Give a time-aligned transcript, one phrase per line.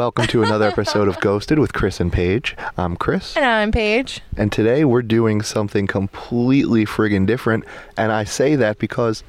[0.00, 2.56] Welcome to another episode of Ghosted with Criss and Paige.
[2.78, 4.22] I'm Criss, And I'm Paige.
[4.34, 7.66] and today we're doing something completely friggin' different.
[7.98, 9.22] And I say that because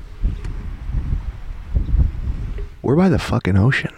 [2.82, 3.94] we're by the fucking ocean.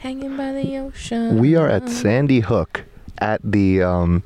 [0.00, 1.38] Hanging by the ocean.
[1.38, 2.84] We are at Sandy Hook
[3.16, 4.22] at the, um,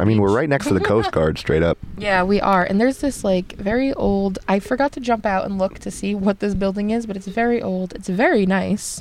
[0.00, 1.78] I mean, we're right next to the Coast Guard, straight up.
[1.96, 2.64] Yeah, we are.
[2.64, 4.40] And there's this like very old.
[4.48, 7.28] I forgot to jump out and look to see what this building is, but it's
[7.28, 7.92] very old.
[7.92, 9.00] It's very nice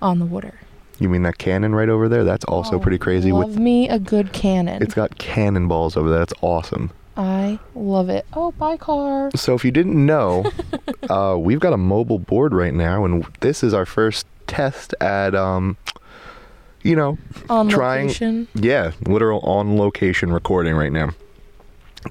[0.00, 0.54] on the water.
[1.02, 2.22] You mean that cannon right over there?
[2.22, 3.32] That's also Oh, pretty crazy.
[3.32, 4.80] Love With me a good cannon.
[4.80, 6.20] It's got cannonballs over there.
[6.20, 6.92] That's awesome.
[7.16, 8.24] I love it.
[8.34, 9.30] Oh, bye car.
[9.34, 10.44] So if you didn't know,
[11.10, 15.34] uh, we've got a mobile board right now, and this is our first test at,
[15.34, 15.76] um,
[16.82, 17.18] you know,
[17.50, 18.46] On Trying- location.
[18.54, 21.10] yeah, literal on location recording right now.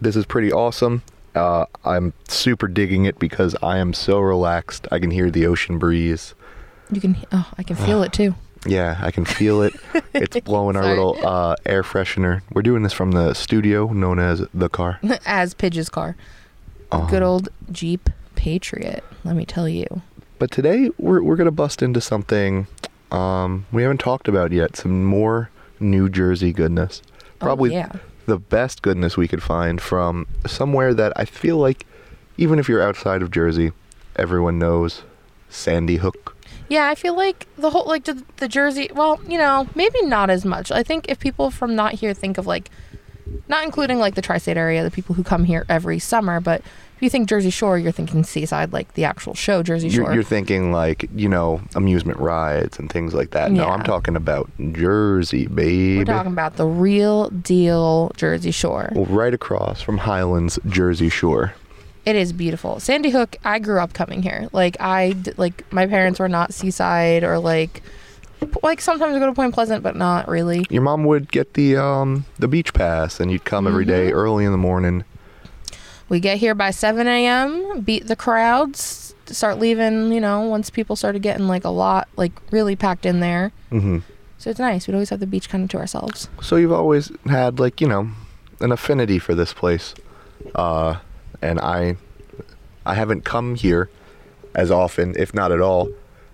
[0.01, 1.01] This is pretty awesome.
[1.33, 4.85] Uh, I'm super digging it because I am so relaxed.
[4.91, 6.33] I can hear the ocean breeze.
[6.91, 7.15] You can.
[7.31, 8.35] Oh, I can feel it too.
[8.65, 9.73] Yeah, I can feel it.
[10.13, 12.41] It's blowing our little uh, air freshener.
[12.51, 14.99] We're doing this from the studio known as the car.
[15.25, 16.15] As Pidge's car.
[16.91, 19.03] Um, good old Jeep Patriot.
[19.23, 20.01] Let me tell you.
[20.37, 22.67] But today we're we're gonna bust into something
[23.09, 24.75] um, we haven't talked about yet.
[24.75, 27.01] Some more New Jersey goodness.
[27.39, 27.91] Probably Oh, yeah.
[28.25, 31.85] the best goodness we could find from somewhere that I feel like,
[32.37, 33.71] even if you're outside of Jersey,
[34.17, 35.03] everyone knows
[35.49, 36.35] Sandy Hook.
[36.71, 38.89] Yeah, I feel like the whole like the, the Jersey.
[38.93, 40.71] Well, you know, maybe not as much.
[40.71, 42.69] I think if people from not here think of like,
[43.49, 46.61] not including like the tri-state area, the people who come here every summer, but
[46.95, 50.05] if you think Jersey Shore, you're thinking seaside, like the actual show Jersey Shore.
[50.05, 53.51] You're, you're thinking like you know amusement rides and things like that.
[53.51, 53.73] No, Yeah.
[53.73, 55.97] I'm talking about Jersey, baby.
[55.97, 58.91] We're talking about the real deal Jersey Shore.
[58.95, 61.53] Well, right across from Highlands, Jersey Shore.
[62.05, 62.79] It is beautiful.
[62.79, 63.35] Sandy Hook.
[63.43, 64.49] I grew up coming here.
[64.51, 67.83] Like I like my parents were not seaside or like
[68.63, 70.65] like sometimes I go to Point Pleasant, but not really.
[70.71, 74.17] Your mom would get the um the beach pass, and you'd come every day Mm-hmm.
[74.17, 75.03] early in the morning.
[76.09, 80.97] We get here by 7 a.m., beat the crowds, start leaving, you know, once people
[80.97, 83.53] started getting like a lot, like really packed in there.
[83.69, 83.99] hmm
[84.37, 84.87] So it's nice.
[84.87, 86.27] We'd always have the beach kind of to ourselves.
[86.41, 88.09] So you've always had like you know
[88.59, 89.93] an affinity for this place,
[90.55, 90.95] uh,
[91.41, 91.95] and I
[92.85, 93.89] I haven't come here
[94.55, 95.89] as often, if not at all.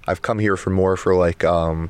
[0.08, 1.90] I've come here for more for like um,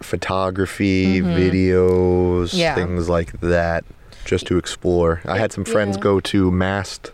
[0.00, 2.74] photography, videos, Yeah.
[2.74, 3.84] things like that,
[4.24, 5.20] just to explore.
[5.26, 6.02] I had some friends Yeah.
[6.02, 7.12] go to Mast,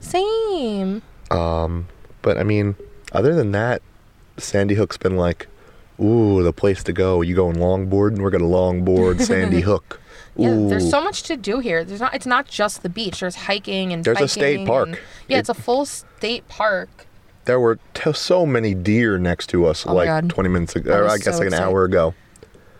[0.00, 1.02] Same.
[1.30, 1.86] um,
[2.22, 2.74] but I mean,
[3.12, 3.82] other than that,
[4.36, 5.46] Sandy Hook's been like,
[6.00, 7.22] ooh, the place to go.
[7.22, 10.00] You going longboard, and we're gonna longboard Sandy Hook.
[10.38, 11.84] Yeah, there's so much to do here.
[11.84, 12.14] There's not.
[12.14, 13.20] It's not just the beach.
[13.20, 14.88] There's hiking and There's a state park.
[14.88, 14.98] and-
[15.28, 16.88] yeah, It- it's a full state park.
[17.46, 20.98] There were t- so many deer next to us, Oh like 20 minutes ago, I
[20.98, 21.64] or I guess so like an excited.
[21.64, 22.14] hour ago.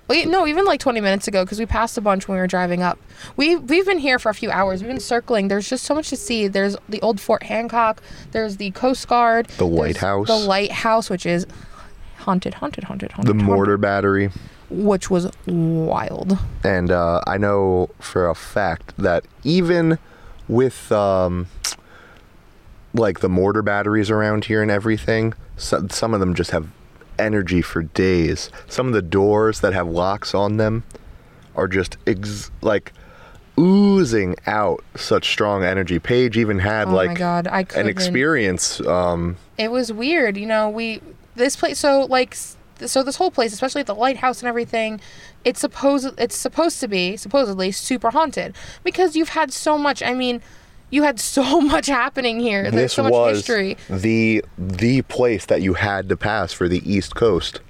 [0.09, 2.47] Wait, no, even like 20 minutes ago because we passed a bunch when we were
[2.47, 2.99] driving up.
[3.37, 4.81] We we've been here for a few hours.
[4.83, 5.49] We've been circling.
[5.49, 6.47] There's just so much to see.
[6.49, 8.03] There's the old Fort Hancock.
[8.33, 9.47] There's the Coast Guard.
[9.59, 10.27] The lighthouse.
[10.29, 11.47] The lighthouse, which is
[12.19, 13.35] haunted, haunted, haunted, haunted.
[13.35, 14.31] The haunted, mortar battery.
[14.71, 16.39] Which was wild.
[16.65, 19.99] And uh, I know for a fact that even
[20.49, 21.47] with um,
[22.95, 26.69] like the mortar batteries around here and everything, so, some of them just have
[27.19, 28.51] energy for days.
[28.69, 30.85] Some of the doors that have locks on them
[31.55, 32.93] are just ex- like
[33.59, 35.99] oozing out such strong energy.
[35.99, 38.81] Paige even had Oh my like God, I an experience.
[38.81, 40.69] Um, It was weird, you know.
[40.69, 41.01] We
[41.35, 42.37] this place, so like,
[42.85, 45.01] so this whole place, especially the lighthouse and everything,
[45.45, 48.55] it's supposed it's supposed to be supposedly super haunted
[48.85, 50.03] because you've had so much.
[50.03, 50.43] I mean,
[50.91, 52.63] you had so much happening here.
[52.63, 53.77] There's this so much was history.
[53.89, 57.61] the the place that you had to pass for the East Coast.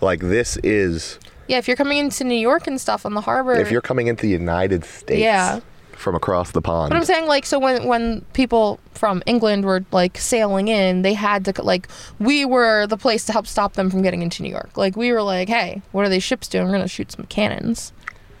[0.00, 1.18] Like this is
[1.48, 3.54] Yeah, if you're coming into New York and stuff on the harbor.
[3.54, 5.60] if you're coming into the United States Yeah.
[5.98, 6.90] From across the pond.
[6.90, 11.14] But I'm saying like so when when people from England were like sailing in, they
[11.14, 14.50] had to like we were the place to help stop them from getting into New
[14.50, 14.76] York.
[14.76, 16.66] Like we were like, hey, what are these ships doing?
[16.66, 17.92] We're gonna shoot some cannons.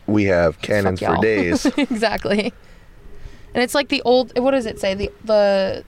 [0.06, 1.66] we have cannons for days.
[1.76, 2.52] exactly.
[3.54, 4.38] And it's like the old.
[4.38, 4.94] What does it say?
[4.94, 5.84] The the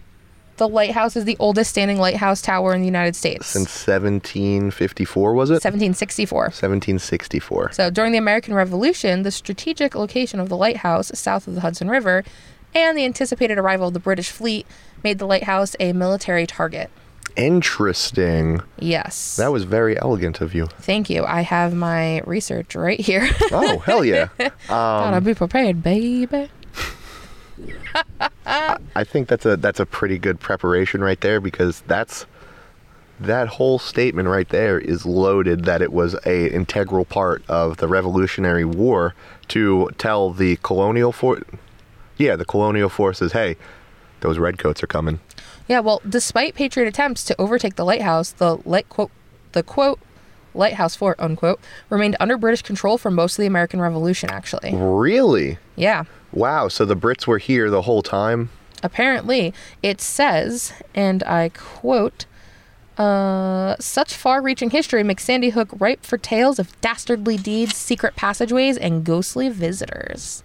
[0.60, 3.46] the lighthouse is the oldest standing lighthouse tower in the United States.
[3.46, 5.54] Since 1754 was it?
[5.54, 6.38] 1764.
[6.42, 7.72] 1764.
[7.72, 11.88] So during the American Revolution, the strategic location of the lighthouse south of the Hudson
[11.88, 12.24] River
[12.74, 14.66] and the anticipated arrival of the British fleet
[15.02, 16.90] made the lighthouse a military target.
[17.36, 18.60] Interesting.
[18.78, 19.36] Yes.
[19.36, 20.66] That was very elegant of you.
[20.66, 21.24] Thank you.
[21.24, 23.26] I have my research right here.
[23.50, 24.28] Oh, hell yeah.
[24.68, 26.50] Gotta be prepared, baby.
[28.46, 32.26] I think that's a that's a pretty good preparation right there because that's
[33.18, 37.86] that whole statement right there is loaded that it was a integral part of the
[37.86, 39.14] Revolutionary War
[39.48, 41.40] to tell the colonial for
[42.16, 43.56] yeah, the colonial forces, hey,
[44.20, 45.20] those redcoats are coming.
[45.68, 49.10] Yeah, well, despite Patriot attempts to overtake the lighthouse, the light quote
[49.52, 49.98] the quote
[50.54, 51.60] lighthouse fort unquote
[51.90, 54.30] remained under British control for most of the American Revolution.
[54.30, 55.58] Actually, Really?
[55.76, 56.04] yeah.
[56.32, 58.50] Wow, so the Brits were here the whole time?
[58.82, 62.26] Apparently, it says, and I quote.
[62.98, 68.76] Uh, such far-reaching history makes Sandy Hook ripe for tales of dastardly deeds, secret passageways,
[68.76, 70.44] and ghostly visitors.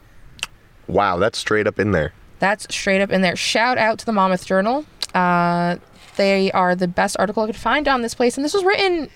[0.87, 2.13] Wow, that's straight up in there.
[2.39, 3.35] That's straight up in there.
[3.35, 4.85] Shout out to the Monmouth Journal.
[5.13, 5.77] Uh,
[6.15, 9.09] they are the best article I could find on this place, and this was written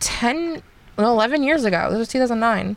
[0.00, 0.62] 10,
[0.98, 1.88] 11 years ago.
[1.90, 2.76] This was 2009,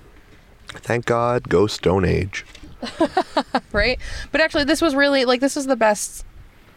[0.70, 2.46] Thank God, go Stone Age.
[3.72, 4.00] right?
[4.32, 6.26] But actually, this was really like this was the best,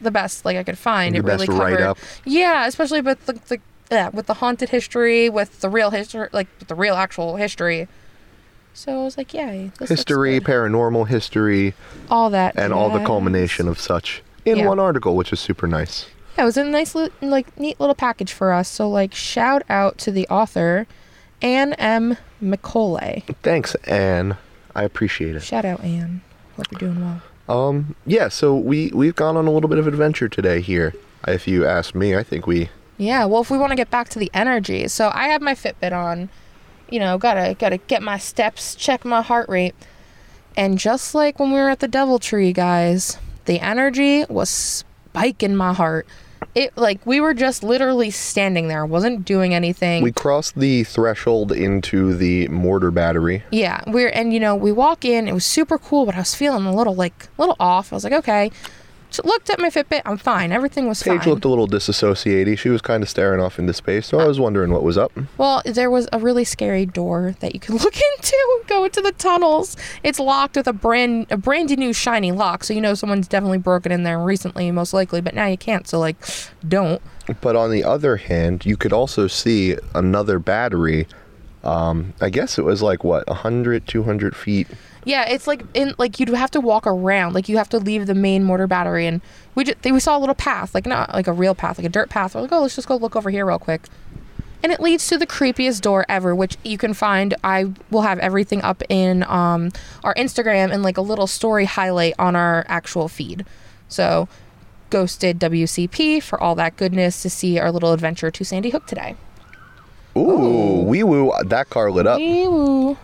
[0.00, 1.14] the best like I could find.
[1.14, 1.98] The it really covered, write-up.
[2.24, 3.58] yeah, especially with the, the
[3.90, 7.88] yeah, with the haunted history, with the real history, like with the real actual history.
[8.72, 11.74] So I was like, yeah, History, paranormal history,
[12.08, 14.68] all that, and all the culmination of such in Yeah.
[14.68, 16.06] one article, which is super nice.
[16.38, 18.68] Yeah, it was a nice, li- like, neat little package for us.
[18.68, 20.86] So, like, shout out to the author,
[21.42, 22.16] Anne M.
[22.42, 23.24] McCauley.
[23.42, 24.36] Thanks, Anne.
[24.74, 25.42] I appreciate it.
[25.42, 26.20] Shout out, Anne.
[26.56, 27.22] Hope you're doing well.
[27.48, 30.94] Um, yeah, so we we've gone on a little bit of adventure today here.
[31.26, 34.08] If you ask me, I think we Yeah, well, if we want to get back
[34.10, 36.28] to the energy, so I have my Fitbit on.
[36.88, 39.74] You know, gotta gotta get my steps, check my heart rate,
[40.56, 45.54] and just like when we were at the Devil Tree, guys, the energy was spiking
[45.54, 46.06] my heart.
[46.54, 50.02] It like we were just literally standing there, wasn't doing anything.
[50.02, 53.44] we crossed the threshold into the mortar battery.
[53.52, 55.28] Yeah, we're and you know we walk in.
[55.28, 57.92] It was super cool, but I was feeling a little like a little off.
[57.92, 58.50] I was like, okay.
[59.10, 60.02] So looked at my Fitbit.
[60.04, 60.52] I'm fine.
[60.52, 61.28] Everything was Paige fine.
[61.30, 62.58] looked a little disassociated.
[62.58, 65.12] She was kind of staring off into space, so I was wondering what was up.
[65.36, 68.36] well, there was a really scary door that you could look into.
[68.66, 69.76] Go into the tunnels.
[70.02, 73.58] It's locked with a brand a brand new shiny lock, so you know someone's definitely
[73.58, 75.20] broken in there recently, most likely.
[75.20, 75.88] But now you can't.
[75.88, 76.16] So like,
[76.66, 77.02] don't.
[77.40, 81.06] But on the other hand, you could also see another battery.
[81.62, 84.66] Um, I guess it was like what 100, 200 feet.
[85.04, 88.06] Yeah, it's like in like you'd have to walk around, like you have to leave
[88.06, 89.20] the main mortar battery, and
[89.54, 91.90] we just we saw a little path, like not like a real path, like a
[91.90, 92.34] dirt path.
[92.34, 93.88] We're like, oh, let's just go look over here real quick,
[94.62, 97.34] and it leads to the creepiest door ever, which you can find.
[97.42, 99.70] I will have everything up in um
[100.04, 103.46] our Instagram and like a little story highlight on our actual feed.
[103.88, 104.28] So,
[104.90, 109.16] ghosted WCP for all that goodness to see our little adventure to Sandy Hook today.
[110.16, 111.32] Ooh, wee woo!
[111.44, 112.20] That car lit up.
[112.20, 112.98] Ew.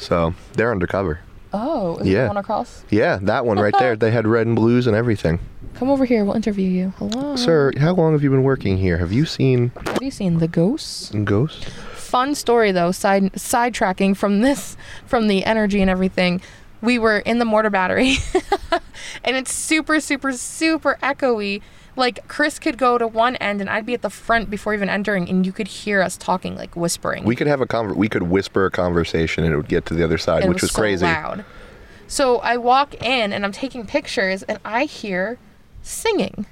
[0.00, 1.20] So they're undercover.
[1.52, 2.28] Oh, is Yeah.
[2.28, 2.84] one across?
[2.90, 3.96] Yeah, that one right there.
[4.00, 5.38] They had red and blues and everything.
[5.74, 6.24] Come over here.
[6.24, 6.92] We'll interview you.
[6.98, 7.36] Hello.
[7.36, 8.98] Sir, how long have you been working here?
[8.98, 11.10] Have you seen Have you seen the ghosts?
[11.24, 11.64] ghosts?
[11.94, 12.92] Fun story though.
[12.92, 14.76] Side sidetracking from this,
[15.06, 16.40] from the energy and everything.
[16.82, 18.16] We were in the mortar battery,
[19.24, 21.60] and it's super, super, super echoey.
[21.96, 24.88] Like Criss could go to one end, and I'd be at the front before even
[24.88, 27.24] entering, and you could hear us talking, like whispering.
[27.24, 29.94] We could have a conver- we could whisper a conversation and it would get to
[29.94, 31.04] the other side, and which was, so crazy.
[31.04, 31.44] loud.
[32.06, 35.38] So I walk in, and I'm taking pictures, and I hear
[35.82, 36.46] singing,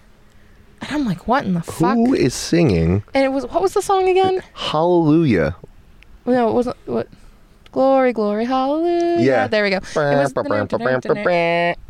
[0.81, 3.75] and I'm like, "What in the fuck?" Who is singing And it was what was
[3.75, 4.43] the song again?
[4.55, 5.57] Hallelujah?
[6.27, 7.09] No, it wasn't what.
[7.73, 9.21] Glory, glory, hallelujah.
[9.21, 9.47] Yeah.
[9.47, 9.81] there we go.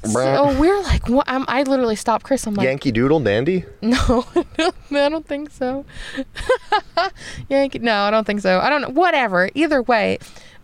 [0.05, 1.29] So we're like, what?
[1.29, 2.47] I'm, I literally stopped Criss.
[2.47, 3.65] I'm like, Yankee Doodle Dandy?
[3.83, 4.27] no,
[4.91, 5.85] no I don't think so.
[7.49, 8.59] Yankee, no, I don't think so.
[8.59, 8.91] I don't know.
[8.91, 9.51] Whatever.
[9.55, 10.19] Either way,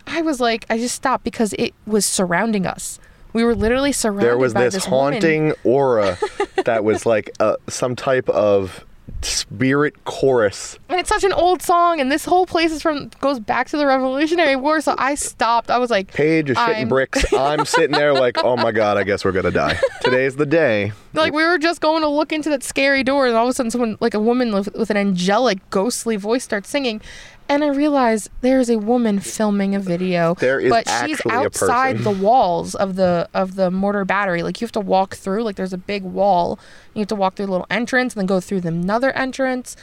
[0.06, 2.98] I was like, I just stopped because it was surrounding us.
[3.32, 4.26] We were literally surrounded.
[4.26, 5.14] There was by this, this woman.
[5.14, 6.18] haunting aura
[6.64, 8.84] that was like uh, some type of
[9.22, 10.78] spirit chorus.
[10.88, 13.76] and it's such an old song, and this whole place is from goes back to
[13.76, 14.80] the Revolutionary War.
[14.80, 15.70] So I stopped.
[15.70, 17.32] I was like, Paige is shitting I'm- bricks.
[17.32, 19.78] I'm sitting there like, oh my god, I guess we're gonna die.
[20.02, 20.92] Today's the day.
[21.14, 23.52] Like we were just going to look into that scary door, and all of a
[23.54, 27.00] sudden, someone like a woman with, with an angelic, ghostly voice starts singing,
[27.48, 30.34] and I realized there is a woman filming a video.
[30.34, 34.42] There is but she's outside the walls of the of the mortar battery.
[34.42, 35.44] Like you have to walk through.
[35.44, 36.58] Like there's a big wall.
[36.94, 39.76] You have to walk through a little entrance and then go through the another entrance.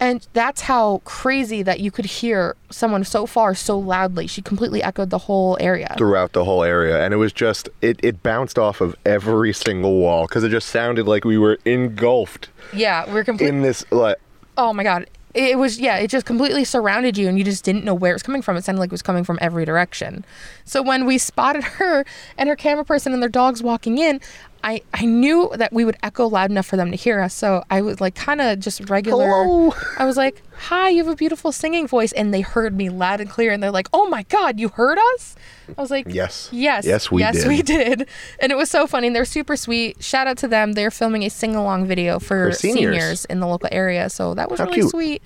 [0.00, 4.26] And that's how crazy that you could hear someone so far so loudly.
[4.26, 5.94] She completely echoed the whole area.
[5.96, 9.96] throughout the whole area and it was just it, it bounced off of every single
[9.98, 14.18] wall because it just sounded like we were engulfed Yeah, we're completely in this like
[14.58, 15.08] Oh my god.
[15.32, 18.16] It was yeah, it just completely surrounded you and you just didn't know where it
[18.16, 18.56] was coming from.
[18.56, 20.24] It sounded like it was coming from every direction.
[20.64, 22.04] So when we spotted her
[22.36, 24.20] and her camera person and their dogs walking in,
[24.64, 27.34] I I knew that we would echo loud enough for them to hear us.
[27.34, 29.26] So I was like kind of just regular.
[29.26, 29.74] Hello.
[29.98, 33.20] I was like, "Hi, you have a beautiful singing voice," and they heard me loud
[33.20, 35.36] and clear, and they're like, "Oh my god, you heard us!"
[35.76, 36.48] I was like, Yes.
[36.52, 36.84] Yes.
[36.86, 37.48] Yes, we yes, did.
[37.48, 38.08] we did.
[38.38, 39.06] And it was so funny.
[39.08, 40.02] And they're super sweet.
[40.02, 40.72] Shout out to them.
[40.72, 42.94] They're filming a sing along video for, For seniors.
[42.96, 43.24] seniors.
[43.26, 44.10] in the local area.
[44.10, 44.90] So that was How really cute.
[44.90, 45.22] sweet.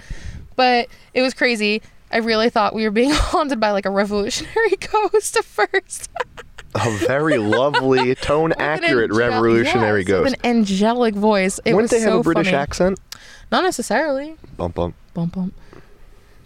[0.57, 1.83] But it was crazy.
[2.12, 6.09] I really thought we were being haunted by like a revolutionary ghost at first.
[6.75, 10.37] A very lovely, tone With accurate angel- revolutionary yes, with ghost.
[10.44, 11.58] An angelic voice.
[11.64, 12.56] It Wouldn't they have so a British funny.
[12.56, 13.00] accent?
[13.50, 14.37] Not necessarily.
[14.56, 14.94] Bump bump.
[15.14, 15.54] bump bump.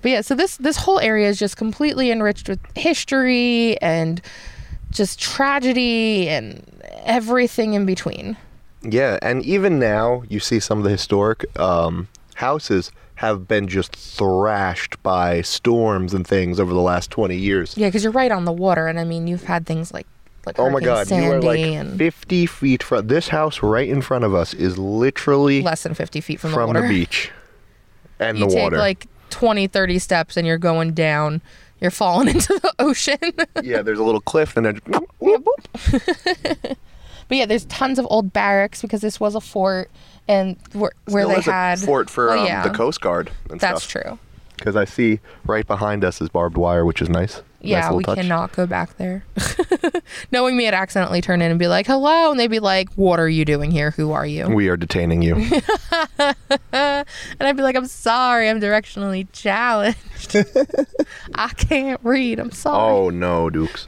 [0.01, 4.21] But yeah, so this this whole area is just completely enriched with history and
[4.91, 6.65] just tragedy and
[7.05, 8.37] everything in between.
[8.83, 12.91] Yeah, and even now you see some of the historic um, houses
[13.23, 17.77] have been just thrashed by storms and things over the last 20 years.
[17.77, 20.09] Yeah, because you're right on the water, and I mean you've had things like
[20.45, 24.03] like Oh my god, you are like and 50 feet from this house right in
[24.03, 27.31] front of us is literally less than 50 feet from, from the the, beach
[28.19, 28.79] and you the take water.
[28.79, 31.43] like 20, 30 steps, and you're going down.
[31.81, 33.19] You're falling into the ocean.
[33.63, 34.81] yeah, there's a little cliff and then.
[37.29, 39.91] but yeah, there's tons of old barracks because this was a fort,
[40.29, 43.85] and where, where they had fort for Well, um, yeah, the Coast Guard and That's
[43.85, 44.03] stuff.
[44.05, 44.19] true.
[44.57, 47.37] Because I see right behind us is barbed wire, which is nice.
[47.37, 48.19] Nice Yeah, little we touch.
[48.19, 49.25] cannot go back there.
[50.33, 53.19] Knowing me, I'd accidentally turn in and be like, "Hello," and they'd be like, "What
[53.19, 53.91] are you doing here?
[53.93, 55.35] Who are you?" We are detaining you.
[56.73, 57.07] and
[57.41, 60.37] I'd be like, "I'm sorry, I'm directionally challenged.
[61.35, 62.39] I can't read.
[62.39, 63.87] I'm sorry." Oh no, Dukes.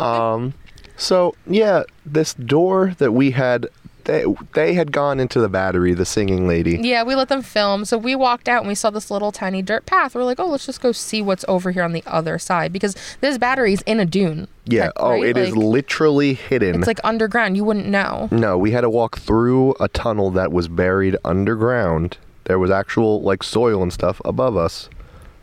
[0.00, 0.54] um,
[0.96, 3.66] so yeah, this door that we had,
[4.04, 4.24] they
[4.54, 5.92] they had gone into the battery.
[5.94, 6.78] The singing lady.
[6.80, 7.84] Yeah, we let them film.
[7.84, 10.14] So we walked out and we saw this little tiny dirt path.
[10.14, 12.94] We're like, "Oh, let's just go see what's over here on the other side," because
[13.20, 14.46] this battery's in a dune.
[14.64, 14.84] Yeah.
[14.86, 15.24] tech, Oh, right?
[15.24, 16.76] it is Like, literally hidden.
[16.76, 17.56] It's like underground.
[17.56, 18.28] You wouldn't know.
[18.30, 22.18] no, we had to walk through a tunnel that was buried underground.
[22.44, 24.88] There was actual like soil and stuff above us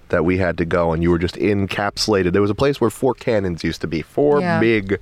[0.09, 2.33] that we had to go, and you were just encapsulated.
[2.33, 4.59] There was a place where four cannons used to be, four Yeah.
[4.59, 4.99] big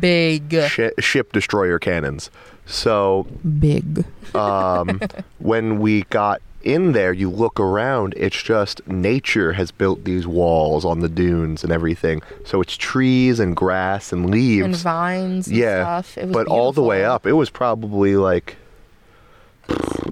[0.00, 2.30] Big, shi ship destroyer cannons.
[2.66, 3.26] So
[3.58, 4.04] big.
[4.34, 5.00] um,
[5.40, 10.84] when we got in there, you look around, it's just nature has built these walls
[10.84, 12.22] on the dunes and everything.
[12.44, 14.64] So it's trees and grass and leaves.
[14.64, 16.16] and vines and yeah, stuff.
[16.18, 17.14] It was but all the way beautiful.
[17.14, 18.56] up, it was probably like.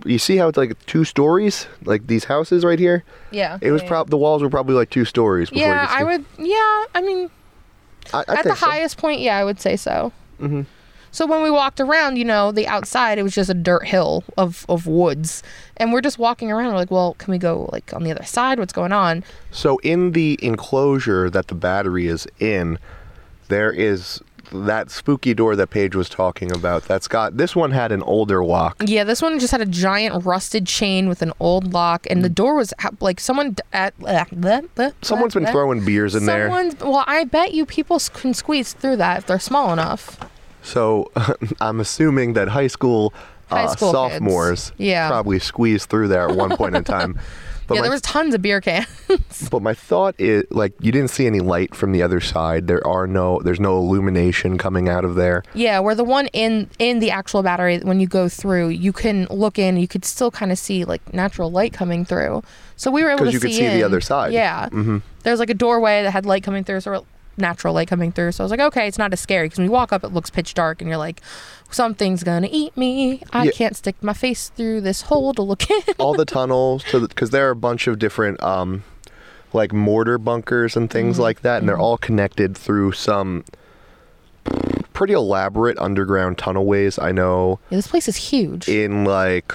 [0.05, 3.05] You see how it's like two stories, like these houses right here.
[3.31, 3.59] Yeah.
[3.61, 3.89] It was yeah.
[3.89, 5.51] prob the walls were probably like two stories.
[5.51, 6.25] Before Yeah, I would.
[6.39, 7.31] Yeah, I mean,
[8.13, 8.67] I, I at the so.
[8.67, 10.13] highest point, yeah, I would say so.
[10.41, 10.63] Mm-hmm.
[11.13, 14.23] So when we walked around, you know, the outside, it was just a dirt hill
[14.37, 15.43] of of woods,
[15.77, 16.69] and we're just walking around.
[16.69, 18.59] We're like, well, can we go like on the other side?
[18.59, 19.25] What's going on?
[19.51, 22.79] So in the enclosure that the battery is in,
[23.49, 24.21] there is
[24.53, 26.85] that spooky door that Paige was talking about.
[26.85, 28.83] That's got this one had an older lock.
[28.87, 32.29] Yeah, this one just had a giant rusted chain with an old lock, and the
[32.29, 33.95] door was like someone at.
[34.01, 35.53] Uh, bleh, bleh, Someone's been bleh.
[35.53, 36.49] throwing beers in there.
[36.49, 40.19] Well, I bet you people can squeeze through that if they're small enough.
[40.63, 41.11] So
[41.61, 43.15] I'm assuming that high school,
[43.49, 44.15] High uh, school kids.
[44.15, 45.09] sophomores Yeah.
[45.09, 47.19] probably squeezed through there at one point in time.
[47.71, 48.89] But yeah, my, there was tons of beer cans.
[49.51, 52.67] but my thought is like you didn't see any light from the other side.
[52.67, 55.45] There are no there's no illumination coming out of there.
[55.55, 59.29] Yeah, where the one in in the actual battery, when you go through, you can
[59.31, 59.77] look in.
[59.77, 62.43] You could still kind of see like natural light coming through.
[62.75, 64.33] So we were able to you see could see the other side.
[64.33, 67.07] Yeah, hmm there's like a doorway that had light coming through, so
[67.37, 68.33] natural light coming through.
[68.33, 70.09] So I was like, okay, it's not as scary because when you walk up, it
[70.13, 71.21] looks pitch dark, and you're like,
[71.71, 73.23] something's gonna eat me.
[73.33, 73.51] I Yeah.
[73.53, 75.83] can't stick my face through this hole to look in.
[75.99, 78.85] all the tunnels to because there are a bunch of different um
[79.53, 81.23] like mortar bunkers and things Mm-hmm.
[81.23, 83.45] like that and they're all connected through some
[84.93, 88.69] pretty elaborate underground tunnelways i know Yeah, this place is huge.
[88.69, 89.53] in like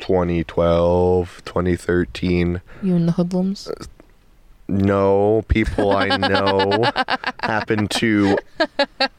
[0.00, 3.68] 2012 2013 you and the hoodlums.
[4.68, 6.90] No people i know
[7.42, 8.36] happen to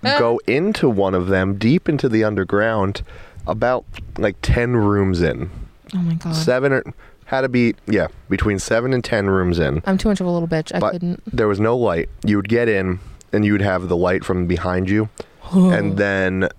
[0.04, 3.02] go into one of them deep into the underground
[3.48, 3.86] about
[4.18, 5.50] like 10 rooms in.
[5.96, 6.36] Oh my god.
[6.36, 6.84] seven or
[7.26, 9.82] had to be yeah between seven and ten rooms in.
[9.86, 10.76] I'm too much of a little bitch.
[10.76, 11.24] I but couldn't.
[11.26, 12.10] there was no light.
[12.26, 13.00] You would get in
[13.32, 15.10] and you would have the light from behind you.
[15.54, 16.50] And then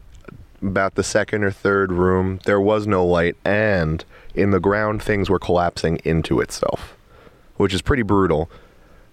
[0.62, 3.36] about the second or third room there was no light.
[3.44, 4.02] And
[4.34, 6.94] in the ground things were collapsing into itself
[7.56, 8.48] which is pretty brutal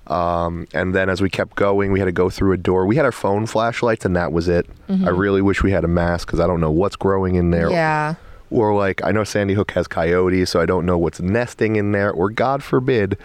[0.07, 2.95] um, and then as we kept going we had to go through a door we
[2.95, 6.27] had our phone flashlights and that was it i really wish we had a mask
[6.27, 7.74] because i don't know what's growing in there Mm-hmm.
[7.74, 8.15] Yeah.
[8.51, 11.91] or like I know Sandy Hook has coyotes, so I don't know what's nesting in
[11.91, 13.17] there, or God forbid,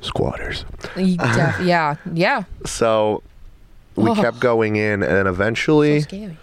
[0.00, 0.64] squatters.
[0.94, 1.96] Def- yeah.
[2.12, 2.44] Yeah.
[2.64, 3.22] So
[3.96, 4.14] we Oh.
[4.14, 6.36] kept going in, and then eventually scary.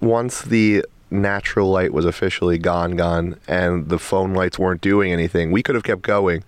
[0.00, 5.52] once the natural light was officially gone, gone, and the phone lights weren't doing anything,
[5.52, 6.42] we could have kept going,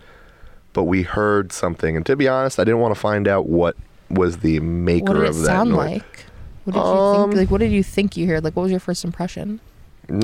[0.78, 1.96] but we heard something.
[1.96, 3.76] And to be honest, I didn't want to find out what
[4.10, 5.78] was the maker What did it of that sound noise.
[5.90, 6.24] like?
[6.62, 7.40] What did you Um, think?
[7.40, 8.44] Like, what did you think you heard?
[8.44, 9.58] Like, what was your first impression?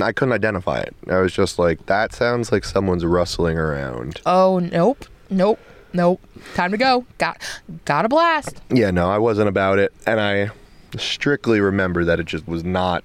[0.01, 0.95] I couldn't identify it.
[1.11, 4.21] I was just like, that sounds like someone's rustling around.
[4.27, 5.59] Oh, nope, nope,
[5.93, 6.21] nope.
[6.55, 7.05] Time to go.
[7.19, 7.43] Got,
[7.85, 8.63] got a blast.
[8.71, 10.51] Yeah, no, I wasn't about it, and I
[10.97, 13.03] strictly remember that it just was not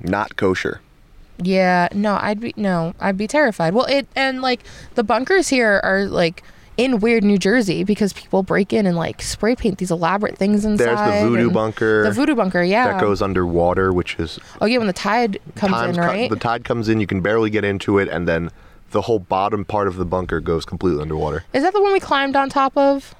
[0.00, 0.80] not kosher.
[1.42, 3.74] Yeah, no, I'd be no, I'd be terrified.
[3.74, 4.60] Well, it and like
[4.94, 6.42] the bunkers here are like
[6.76, 10.64] in weird New Jersey because people break in and like spray paint these elaborate things
[10.64, 10.86] inside.
[10.86, 12.92] There's the voodoo bunker The voodoo bunker, yeah.
[12.92, 16.30] that goes underwater, which is oh yeah, when the tide comes in, co- right?
[16.30, 18.50] the tide comes in, you can barely get into it, and then
[18.92, 21.44] the whole bottom part of the bunker goes completely underwater.
[21.52, 23.14] Is that the one we climbed on top of?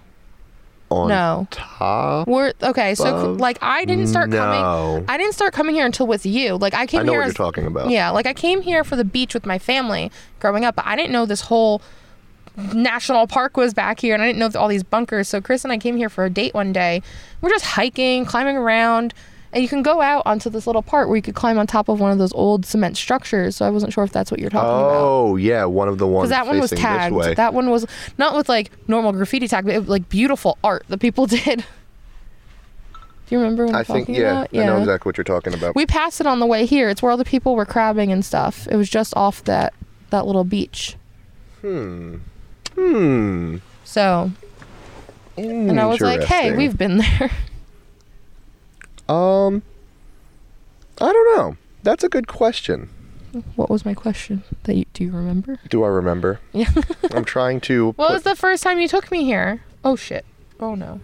[0.90, 1.47] On No.
[1.52, 2.97] top, We're okay.
[2.97, 3.37] So Above?
[3.40, 4.38] like I didn't start No.
[4.38, 5.04] coming.
[5.09, 6.56] I didn't start coming here until with you.
[6.56, 7.20] Like I came I know here.
[7.20, 7.90] what as- you're talking about.
[7.90, 10.97] Yeah, like I came here for the beach with my family growing up, but I
[10.97, 11.80] didn't know this whole
[12.75, 15.28] national park was back here, and I didn't know all these bunkers.
[15.28, 17.02] So Criss and I came here for a date one day.
[17.40, 19.14] We're just hiking, climbing around,
[19.52, 21.88] and you can go out onto this little part where you could climb on top
[21.88, 23.57] of one of those old cement structures.
[23.57, 24.95] So I wasn't sure if that's what you're talking about.
[24.95, 27.37] Oh yeah, one of the ones Because that one was tagged.
[27.37, 30.85] That one was not with like normal graffiti tag, but it was like beautiful art
[30.88, 31.64] that people did.
[33.30, 34.49] Do you remember what I'm I think yeah, about?
[34.54, 35.76] I know exactly what you're talking about.
[35.76, 36.88] We passed it on the way here.
[36.88, 38.66] It's where all the people were crabbing and stuff.
[38.71, 39.73] It was just off that
[40.11, 40.97] that little beach.
[41.61, 42.16] hmm.
[42.75, 43.57] Hmm.
[43.85, 44.30] So,
[45.37, 47.30] and I was like, "Hey, we've been there."
[49.11, 49.62] Um,
[51.00, 51.57] I don't know.
[51.83, 52.88] That's a good question.
[53.57, 54.43] what was my question?
[54.64, 55.59] That you, do you remember?
[55.68, 56.40] Do I remember?
[56.53, 56.70] Yeah.
[57.12, 57.87] I'm trying to.
[57.96, 59.62] What put- was the first time you took me here?
[59.85, 60.25] Oh shit.
[60.61, 61.01] Oh no.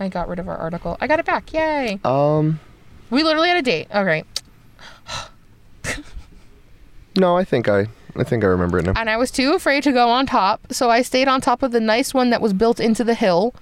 [0.00, 0.96] I got rid of our article.
[1.00, 1.52] I got it back.
[1.52, 2.00] Yay.
[2.04, 2.58] um.
[3.10, 3.88] We literally had a date.
[3.92, 4.26] All right.
[7.16, 7.86] No, I think I.
[8.16, 8.92] I think I remember it now.
[8.96, 11.70] And I was too afraid to go on top, so I stayed on top of
[11.72, 13.54] the nice one that was built into the hill.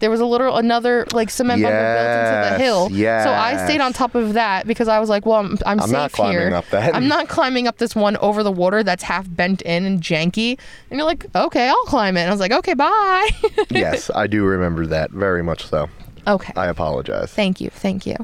[0.00, 2.88] There was a little another like cement bunker built into the hill.
[2.90, 5.80] Yes, So I stayed on top of that because I was like, well, I'm, I'm,
[5.80, 6.54] I'm safe not climbing here.
[6.54, 6.94] up that.
[6.94, 10.58] I'm not climbing up this one over the water that's half bent in and janky.
[10.90, 12.20] And you're like, okay, I'll climb it.
[12.20, 13.28] And I was like, okay, bye.
[13.70, 15.66] yes, I do remember that very much.
[15.66, 15.88] So
[16.26, 16.52] okay.
[16.56, 17.30] I apologize.
[17.30, 17.70] Thank you.
[17.70, 18.16] Thank you.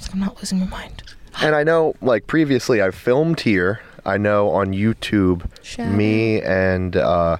[0.00, 1.02] Like I'm not losing my mind.
[1.42, 3.80] And I know, like previously, I filmed here.
[4.06, 7.38] I know on YouTube, Shout me and uh,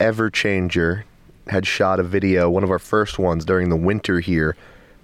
[0.00, 1.04] Everchanger
[1.48, 4.56] had shot a video, one of our first ones during the winter here,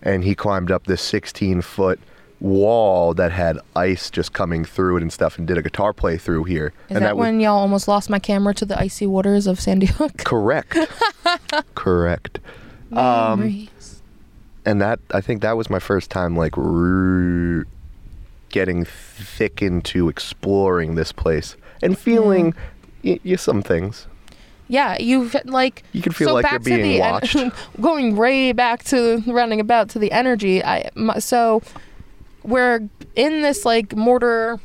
[0.02, 1.98] and he climbed up this 16 foot
[2.40, 6.46] wall that had ice just coming through it and stuff, and did a guitar playthrough
[6.46, 6.72] here.
[6.88, 9.58] Is and that, was when y'all almost lost my camera to the icy waters of
[9.60, 10.18] Sandy Hook?
[10.24, 10.76] correct.
[11.74, 12.40] correct.
[12.92, 13.68] Um,
[14.64, 17.66] and that I think that was my first time like r-
[18.50, 22.54] getting thick into exploring this place and feeling
[23.02, 24.06] y- y- some things.
[24.68, 27.36] Yeah, you like You can feel so like back you're being the en- watched.
[27.80, 30.64] going way back to running about to the energy.
[30.64, 31.62] I my, so
[32.42, 34.58] we're in this like mortar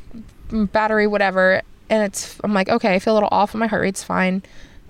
[0.52, 3.82] battery whatever, and it's I'm like okay, I feel a little off, and my heart
[3.84, 4.42] rate's fine,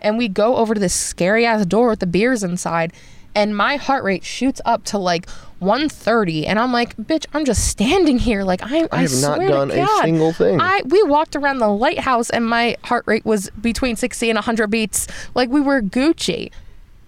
[0.01, 2.93] and we go over to this scary ass door with the beers inside,
[3.35, 7.67] and my heart rate shoots up to like 130, and I'm like, bitch, I'm just
[7.67, 10.59] standing here, like I I have not done a single thing.
[10.59, 14.67] I we walked around the lighthouse and my heart rate was between 60 and 100
[14.67, 15.07] beats.
[15.35, 16.51] Like we were Gucci.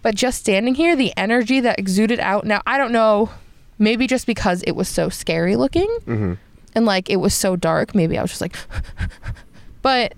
[0.01, 2.45] But just standing here, the energy that exuded out.
[2.45, 3.29] Now, I don't know,
[3.79, 6.33] maybe just because it was so scary looking Mm-hmm.
[6.75, 8.55] and like it was so dark, maybe I was just like
[9.83, 10.13] But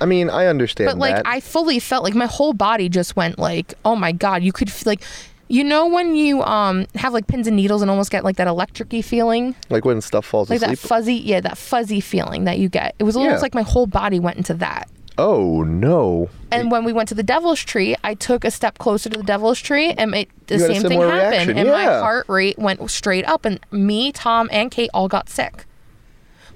[0.00, 1.26] I mean, I understand but like that.
[1.26, 4.70] I fully felt like my whole body just went like, "Oh my god, you could
[4.70, 5.02] feel like
[5.48, 8.46] you know when you um have like pins and needles and almost get like that
[8.48, 9.54] electricy feeling?
[9.70, 12.94] like when stuff falls Like that fuzzy, yeah, that fuzzy feeling that you get.
[12.98, 13.40] It was almost Yeah.
[13.40, 14.88] like my whole body went into that.
[15.18, 16.28] oh no!
[16.52, 19.24] And when we went to the devil's tree, I took a step closer to the
[19.24, 21.18] devil's tree, and it, the You had a same thing happened.
[21.48, 25.30] reaction, And my heart rate went straight up, and me, Tom, and Kate all got
[25.30, 25.64] sick.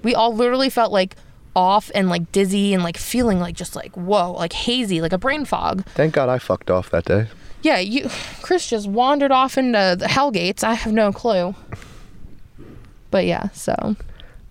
[0.03, 1.15] We all literally felt like
[1.55, 5.17] off and like dizzy and like feeling like just like whoa, like hazy, like a
[5.17, 5.85] brain fog.
[5.89, 7.27] Thank God I fucked off that day.
[7.63, 8.09] Yeah, you,
[8.41, 10.63] Criss just wandered off into the hell gates.
[10.63, 11.53] I have no clue.
[13.11, 13.95] But yeah, so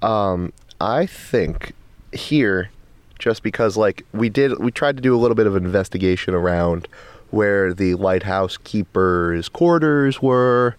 [0.03, 1.73] Um, I think
[2.13, 2.71] here,
[3.19, 6.87] just because like we did, we tried to do a little bit of investigation around
[7.31, 10.77] where the lighthouse keeper's quarters were.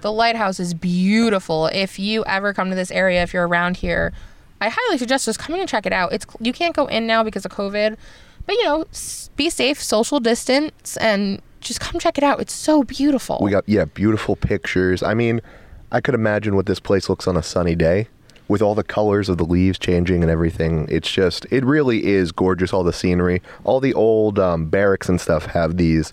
[0.00, 1.66] The lighthouse is beautiful.
[1.66, 4.12] If you ever come to this area, if you're around here,
[4.60, 6.12] I highly suggest just coming and check it out.
[6.12, 7.96] It's you can't go in now because of COVID,
[8.46, 8.84] but you know,
[9.36, 12.40] be safe, social distance, and just come check it out.
[12.40, 13.38] It's so beautiful.
[13.40, 15.02] We got yeah, beautiful pictures.
[15.02, 15.40] I mean,
[15.92, 18.08] I could imagine what this place looks on a sunny day
[18.48, 20.86] with all the colors of the leaves changing and everything.
[20.90, 22.72] It's just, it really is gorgeous.
[22.72, 26.12] All the scenery, all the old um, barracks and stuff have these,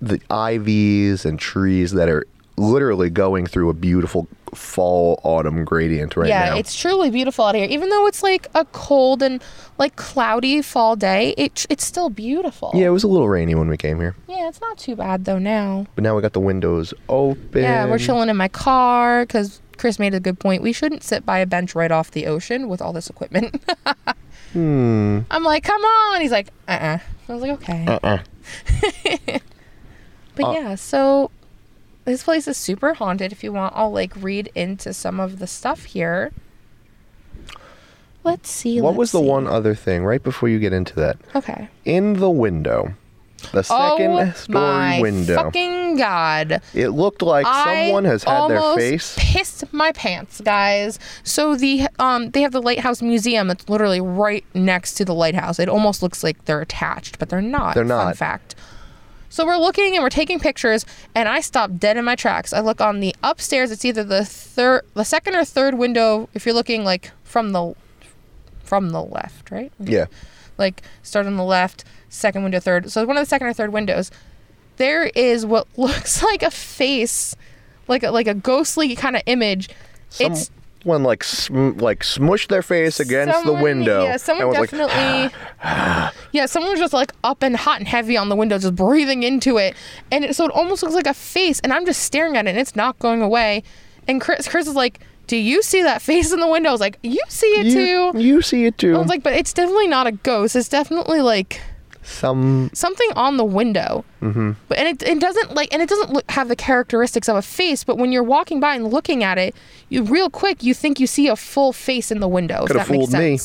[0.00, 2.26] the ivies and trees that are
[2.58, 6.54] literally going through a beautiful fall autumn gradient right yeah, now.
[6.54, 7.66] Yeah, it's truly beautiful out here.
[7.66, 9.42] Even though it's like a cold and
[9.78, 12.70] like cloudy fall day, it it's still beautiful.
[12.74, 15.24] yeah, it was a little rainy when we came here, Yeah, it's not too bad
[15.24, 15.86] though now.
[15.94, 17.62] but now we got the windows open.
[17.62, 20.62] Yeah, we're chilling in my car because Chris made a good point.
[20.62, 23.62] We shouldn't sit by a bench right off the ocean with all this equipment.
[24.54, 25.20] Hmm.
[25.30, 26.22] I'm like, come on.
[26.22, 27.84] He's like, uh uh I was like, okay.
[27.86, 28.18] Uh-uh.
[30.36, 31.30] But Uh, yeah, so
[32.08, 33.32] this place is super haunted.
[33.32, 36.32] If you want, I'll like read into some of the stuff here.
[38.24, 38.80] Let's see.
[38.80, 39.26] What let's was the see.
[39.26, 41.18] one other thing right before you get into that?
[41.34, 41.68] Okay.
[41.84, 42.94] In the window,
[43.52, 46.60] the second oh story my window, fucking god!
[46.74, 49.16] it looked like someone has had their face.
[49.18, 50.98] Pissed my pants, guys.
[51.22, 55.58] So the um they have the lighthouse museum that's literally right next to the lighthouse.
[55.58, 57.74] It almost looks like they're attached, but they're not.
[57.74, 58.04] They're not.
[58.04, 58.47] Fun fact.
[59.28, 62.52] So we're looking and we're taking pictures, and I stop dead in my tracks.
[62.52, 63.70] I look on the upstairs.
[63.70, 66.28] It's either the third, the second or third window.
[66.34, 67.74] If you're looking like from the
[68.62, 69.72] from the left, right?
[69.78, 70.06] Yeah.
[70.58, 72.90] like start on the left, second window, third.
[72.90, 74.10] So one of the second or third windows,
[74.76, 77.34] there is what looks like a face,
[77.86, 79.68] like a, like a ghostly kind of image.
[80.20, 80.50] it's
[80.82, 84.04] Someone like sm- like smushed their face against the window.
[84.04, 85.34] Yeah, someone was like, definitely.
[85.62, 86.12] Ah.
[86.32, 89.22] yeah, someone was just like up and hot and heavy on the window, just breathing
[89.22, 89.74] into it,
[90.12, 91.60] and it, so it almost looks like a face.
[91.60, 93.64] And I'm just staring at it, and it's not going away.
[94.06, 96.80] And Criss, Criss is like, "Do you see that face in the window?" I was
[96.80, 98.94] like, "You see it you, too." you see it too.
[98.94, 100.54] I was like, "But it's definitely not a ghost.
[100.56, 101.60] It's definitely like."
[102.08, 104.04] Some something on the window.
[104.22, 104.52] Mm-hmm.
[104.68, 107.42] But and it, it doesn't like and it doesn't look, have the characteristics of a
[107.42, 107.84] face.
[107.84, 109.54] But when you're walking by and looking at it,
[109.88, 112.66] you real quick you think you see a full face in the window.
[112.66, 113.38] That makes fooled me.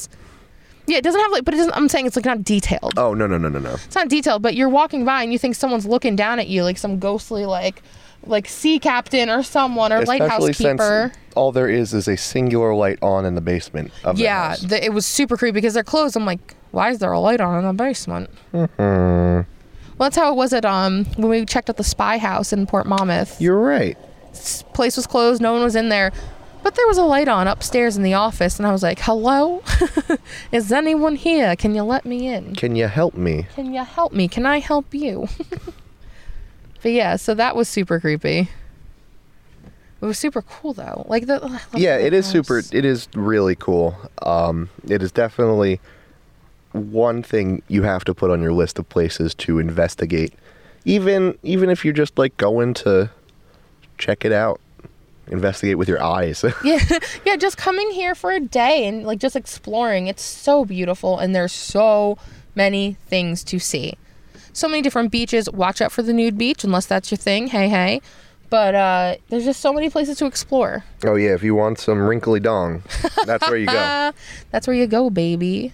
[0.86, 1.76] Yeah, it doesn't have like, but it doesn't.
[1.76, 2.94] I'm saying it's like not detailed.
[2.98, 3.74] oh no no no no no.
[3.74, 6.64] It's not detailed, but you're walking by and you think someone's looking down at you,
[6.64, 7.82] like some ghostly like,
[8.26, 11.12] like sea captain or someone or lighthouse Especially since keeper.
[11.36, 14.62] all there is is a singular light on in the basement of the Yeah, house.
[14.62, 16.18] the, it was super creepy because they're closed.
[16.18, 18.30] I'm like, why is there a light on in the basement?
[18.54, 19.50] Mm-hmm.
[19.98, 22.66] Well, that's how it was at um when we checked out the spy house in
[22.68, 23.40] Port Monmouth.
[23.40, 23.98] You're right.
[24.32, 26.12] s- place was closed, no one was in there.
[26.64, 29.62] But there was a light on upstairs in the office, and I was like, hello?
[30.54, 31.58] Is anyone here?
[31.58, 32.56] Can you let me in?
[32.56, 33.48] Can you help me?
[33.54, 34.30] Can you help me?
[34.30, 35.28] Can I help you?
[36.82, 38.48] but yeah, so that was super creepy.
[40.02, 41.06] It was super cool though.
[41.08, 45.80] Like the yeah it is super it is really cool um it is definitely
[46.74, 50.34] one thing you have to put on your list of places to investigate
[50.86, 53.10] even even if you're just like going to
[53.98, 54.60] check it out
[55.28, 56.80] investigate with your eyes Yeah,
[57.26, 60.08] yeah, just coming here for a day and like just exploring.
[60.08, 62.18] It's so beautiful and there's so
[62.56, 63.94] many things to see.
[64.52, 65.50] So many different beaches.
[65.50, 67.48] Watch out for the nude beach unless that's your thing.
[67.48, 68.02] Hey, hey.
[68.50, 70.84] But uh there's just so many places to explore.
[71.06, 72.84] oh yeah if you want some wrinkly dong
[73.26, 74.12] that's where you go
[74.52, 75.74] that's where you go, baby.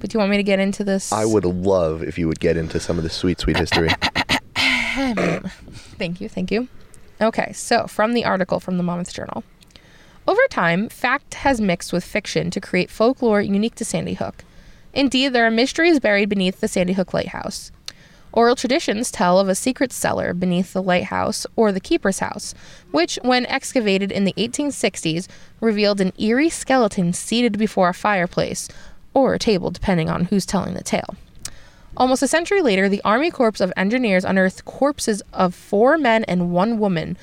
[0.00, 1.12] But do you want me to get into this?
[1.12, 3.88] i would love if you would get into some of the sweet sweet history
[5.98, 6.68] Thank you, thank you.
[7.20, 9.44] Okay, so from the article from the Monmouth Journal.
[10.26, 14.44] Over time, fact has mixed with fiction to create folklore unique to Sandy Hook.
[14.92, 17.70] Indeed, there are mysteries buried beneath the Sandy Hook Lighthouse.
[18.32, 22.54] Oral traditions tell of a secret cellar beneath the lighthouse or the keeper's house,
[22.92, 25.26] which, when excavated in the 1860s,
[25.60, 28.68] revealed an eerie skeleton seated before a fireplace
[29.14, 31.14] or a table, depending on who's telling the tale.
[31.96, 36.52] Almost a century later, the Army Corps of Engineers unearthed corpses of four men and
[36.52, 37.16] one woman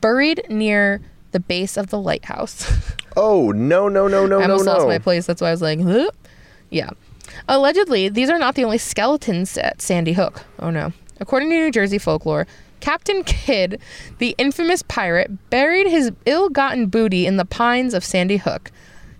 [0.00, 1.00] buried near
[1.32, 2.70] the base of the lighthouse.
[3.16, 4.38] oh no no no no no.
[4.38, 5.26] I no almost lost no my place.
[5.26, 6.10] That's why I was like, huh?
[6.70, 6.90] yeah.
[7.48, 10.42] Allegedly, these are not the only skeletons at Sandy Hook.
[10.58, 10.92] Oh no.
[11.18, 12.46] According to New Jersey folklore,
[12.80, 13.80] Captain Kidd,
[14.18, 18.70] the infamous pirate, buried his ill gotten booty in the pines of Sandy Hook.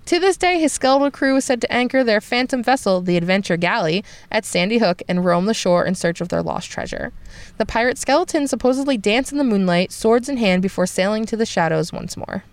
[0.07, 3.57] To this day, his skeletal crew is said to anchor their phantom vessel, the Adventure
[3.57, 7.13] Galley, at Sandy Hook and roam the shore in search of their lost treasure.
[7.59, 11.45] The pirate skeletons supposedly dance in the moonlight, swords in hand, before sailing to the
[11.45, 12.45] shadows once more.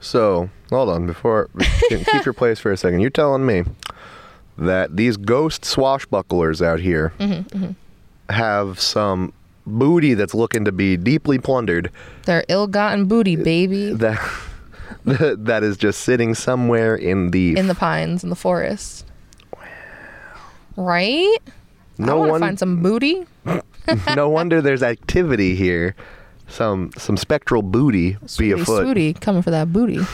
[0.00, 1.50] So, hold on, before
[1.88, 2.98] keep your place for a second.
[2.98, 3.62] You're telling me
[4.58, 8.34] that these ghost swashbucklers out here mm-hmm, mm-hmm.
[8.34, 9.32] have some
[9.64, 11.92] booty that's looking to be deeply plundered
[12.24, 13.92] Their ill gotten booty, uh, baby.
[13.92, 14.18] that
[15.04, 19.06] that is just sitting somewhere in the in the pines in the forest.
[20.76, 21.38] Right?
[21.98, 23.26] I no want to one find some booty.
[24.16, 25.94] no wonder there's activity here
[26.52, 28.86] some some spectral booty be afoot.
[28.86, 30.00] swooty, coming for that booty.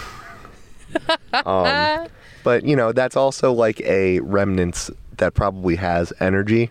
[1.44, 2.08] Um,
[2.42, 6.70] but you know, that's also like a remnants that probably has energy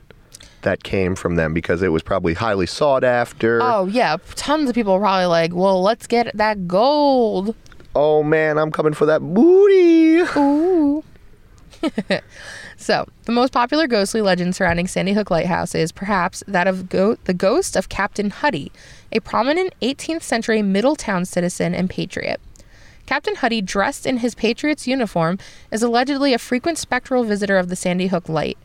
[0.63, 3.61] that came from them because it was probably highly sought after.
[3.61, 7.55] Oh yeah, tons of people are probably like, "Well, let's get that gold."
[7.99, 10.19] Oh, man, I'm coming for that booty.
[10.37, 11.03] Ooh.
[12.77, 17.17] so, the most popular ghostly legend surrounding Sandy Hook Lighthouse is perhaps that of go-
[17.23, 18.71] the ghost of Captain Huddy,
[19.11, 22.39] a prominent 18th century Middletown citizen and patriot.
[23.07, 25.39] Captain Huddy, dressed in his Patriot's uniform,
[25.71, 28.59] is allegedly a frequent spectral visitor of the Sandy Hook Light.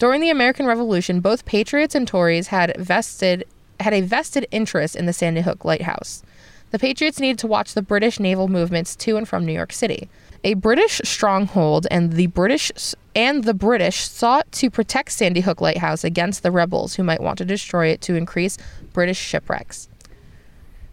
[0.00, 3.44] During the American Revolution, both Patriots and Tories had vested
[3.78, 6.24] had a vested interest in the Sandy Hook Lighthouse.
[6.70, 10.08] The Patriots needed to watch the British naval movements to and from New York City.
[10.44, 12.70] A British stronghold and the British
[13.14, 17.38] and the British sought to protect Sandy Hook Lighthouse against the rebels who might want
[17.38, 18.58] to destroy it to increase
[18.92, 19.88] British shipwrecks.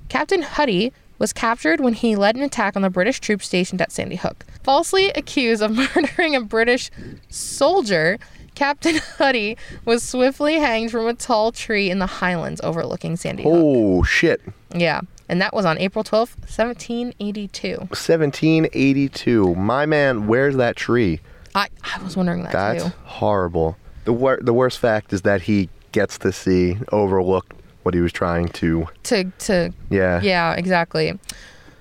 [0.09, 3.91] Captain Huddy was captured when he led an attack on the British troops stationed at
[3.91, 4.45] Sandy Hook.
[4.63, 6.91] Falsely accused of murdering a British
[7.29, 8.17] soldier,
[8.55, 13.53] Captain Huddy was swiftly hanged from a tall tree in the highlands overlooking Sandy Hook.
[13.55, 14.41] Oh, shit.
[14.75, 17.77] Yeah, and that was on April 12th, 1782.
[17.77, 19.55] 1782.
[19.55, 21.19] My man, where's that tree?
[21.55, 22.91] I, I was wondering that That's too.
[23.05, 23.77] horrible.
[24.05, 28.11] The wor- the worst fact is that he gets to see overlook what he was
[28.11, 28.87] trying to.
[29.03, 30.21] To, to, Yeah.
[30.21, 31.19] yeah, exactly.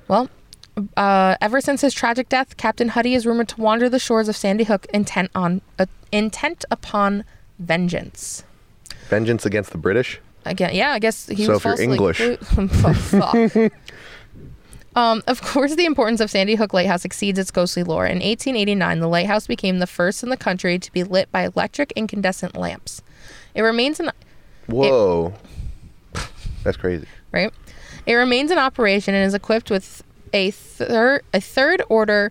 [0.09, 0.29] Well,
[0.97, 4.37] uh, ever since his tragic death, Captain Huddy is rumored to wander the shores of
[4.37, 7.25] Sandy Hook intent on uh, intent upon
[7.59, 8.45] vengeance.
[9.09, 10.21] Vengeance against the British.
[10.45, 12.21] Again, yeah, I guess he So was if you're falsely English.
[12.21, 12.71] accused-
[13.71, 13.73] Fuck.
[14.95, 18.05] Um, of course, the importance of Sandy Hook Lighthouse exceeds its ghostly lore.
[18.05, 21.93] In 1889, the lighthouse became the first in the country to be lit by electric
[21.93, 23.01] incandescent lamps.
[23.55, 24.11] It remains in
[24.67, 25.33] Whoa.
[26.63, 27.07] That's crazy.
[27.33, 27.53] right.
[28.05, 30.03] It remains in operation and is equipped with
[30.35, 32.31] a third a third order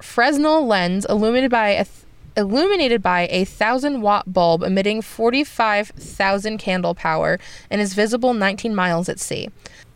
[0.00, 2.01] Fresnel lens illuminated by a th-
[2.36, 7.38] illuminated by a thousand watt bulb emitting 45,000 candle power
[7.70, 9.48] and is visible 19 miles at sea.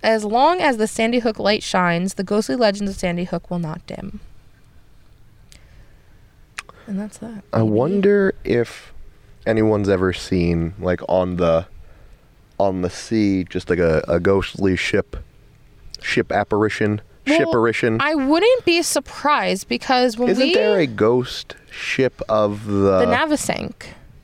[0.02, 3.58] As long as the Sandy Hook light shines, the ghostly legends of Sandy Hook will
[3.58, 4.20] not dim.
[6.86, 7.42] And that's that.
[7.52, 8.92] I wonder if
[9.46, 11.66] anyone's ever seen like on the
[12.58, 15.16] on the sea just like a, a ghostly ship
[16.00, 17.98] ship apparition Well.
[18.00, 23.06] I wouldn't be surprised because when Isn't we there a ghost ship of the, the
[23.06, 23.72] Navesink.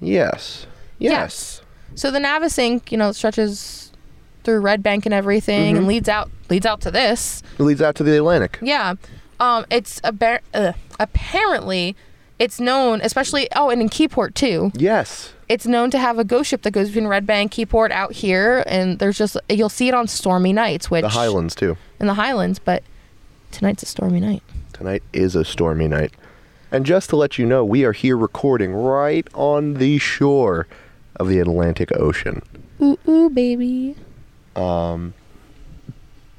[0.00, 0.66] Yes.
[0.98, 1.62] Yes.
[1.94, 3.92] So the Navesink, you know, stretches
[4.44, 5.78] through Red Bank and everything, Mm-hmm.
[5.78, 7.42] and leads out leads out to this.
[7.58, 8.58] It leads out to the Atlantic.
[8.62, 8.94] Yeah,
[9.40, 11.94] um, it's a uh, apparently
[12.38, 14.72] it's known, especially oh, and in Keyport too.
[14.74, 15.32] Yes.
[15.48, 18.64] It's known to have a ghost ship that goes between Red Bank, Keyport, out here,
[18.66, 21.76] and there's just you'll see it on stormy nights, which The Highlands too.
[22.00, 22.58] in the Highlands.
[22.58, 22.82] But
[23.52, 24.42] tonight's a stormy night.
[24.72, 26.12] Tonight is a stormy night.
[26.70, 30.66] And just to let you know, we are here recording right on the shore
[31.16, 32.42] of the Atlantic Ocean.
[32.80, 33.94] Ooh ooh, baby.
[34.56, 35.14] Um,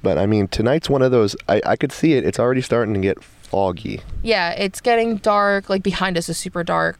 [0.01, 1.35] but I mean, tonight's one of those.
[1.47, 2.25] I, I could see it.
[2.25, 4.01] It's already starting to get foggy.
[4.23, 5.69] Yeah, it's getting dark.
[5.69, 6.97] Like behind us is super dark,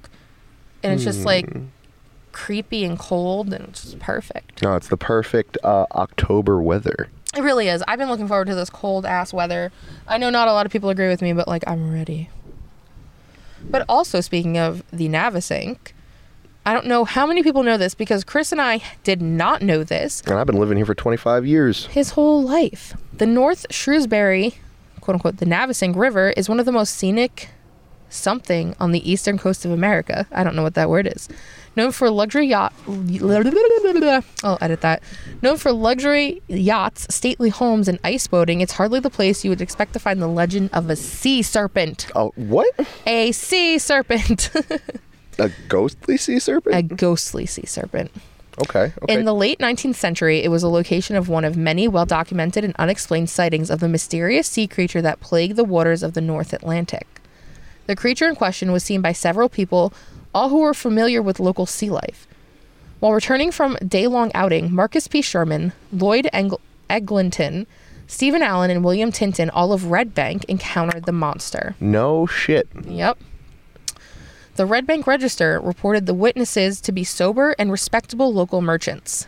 [0.84, 1.65] and it's just like Hmm.
[2.32, 4.62] creepy and cold, and it's just perfect.
[4.62, 7.10] No, it's the perfect uh, October weather.
[7.36, 7.84] It really is.
[7.88, 9.72] I've been looking forward to this cold ass weather.
[10.08, 12.30] I know not a lot of people agree with me, but like I'm ready.
[13.69, 15.78] But also speaking of the Navesink,
[16.65, 19.84] I don't know how many people know this because Criss and I did not know
[19.84, 21.88] this And I've been living here for 25 years.
[21.88, 22.96] his whole life.
[23.13, 24.56] The North Shrewsbury,
[25.02, 27.50] quote unquote, the Navesink River is one of the most scenic
[28.10, 30.28] something on the eastern coast of America.
[30.32, 31.28] I don't know what that word is.
[31.75, 32.73] Known for luxury yacht.
[32.88, 35.01] I'll edit that.
[35.41, 39.62] Known for luxury yachts, stately homes, and ice boating, it's hardly the place you would
[39.62, 42.07] expect to find the legend of a sea serpent.
[42.15, 42.69] Oh, what?
[43.07, 44.51] A sea serpent.
[45.39, 46.75] A ghostly sea serpent?
[46.75, 48.12] a ghostly sea serpent.
[48.62, 48.93] okay.
[49.01, 49.13] Okay.
[49.13, 52.63] In the late 19th century, it was a location of one of many well documented
[52.63, 56.53] and unexplained sightings of the mysterious sea creature that plagued the waters of the North
[56.53, 57.07] Atlantic.
[57.88, 59.91] The creature in question was seen by several people,
[60.34, 62.28] all who were familiar with local sea life.
[63.00, 65.22] While returning from a day long outing, Marcus P.
[65.22, 67.67] Sherman, Lloyd Engl- Eglinton,
[68.08, 71.76] Stephen Allen, and William Tinton, all of Red Bank, encountered the monster.
[71.80, 72.67] no shit.
[72.86, 73.17] Yep.
[74.56, 79.28] The Red Bank Register reported the witnesses to be sober and respectable local merchants.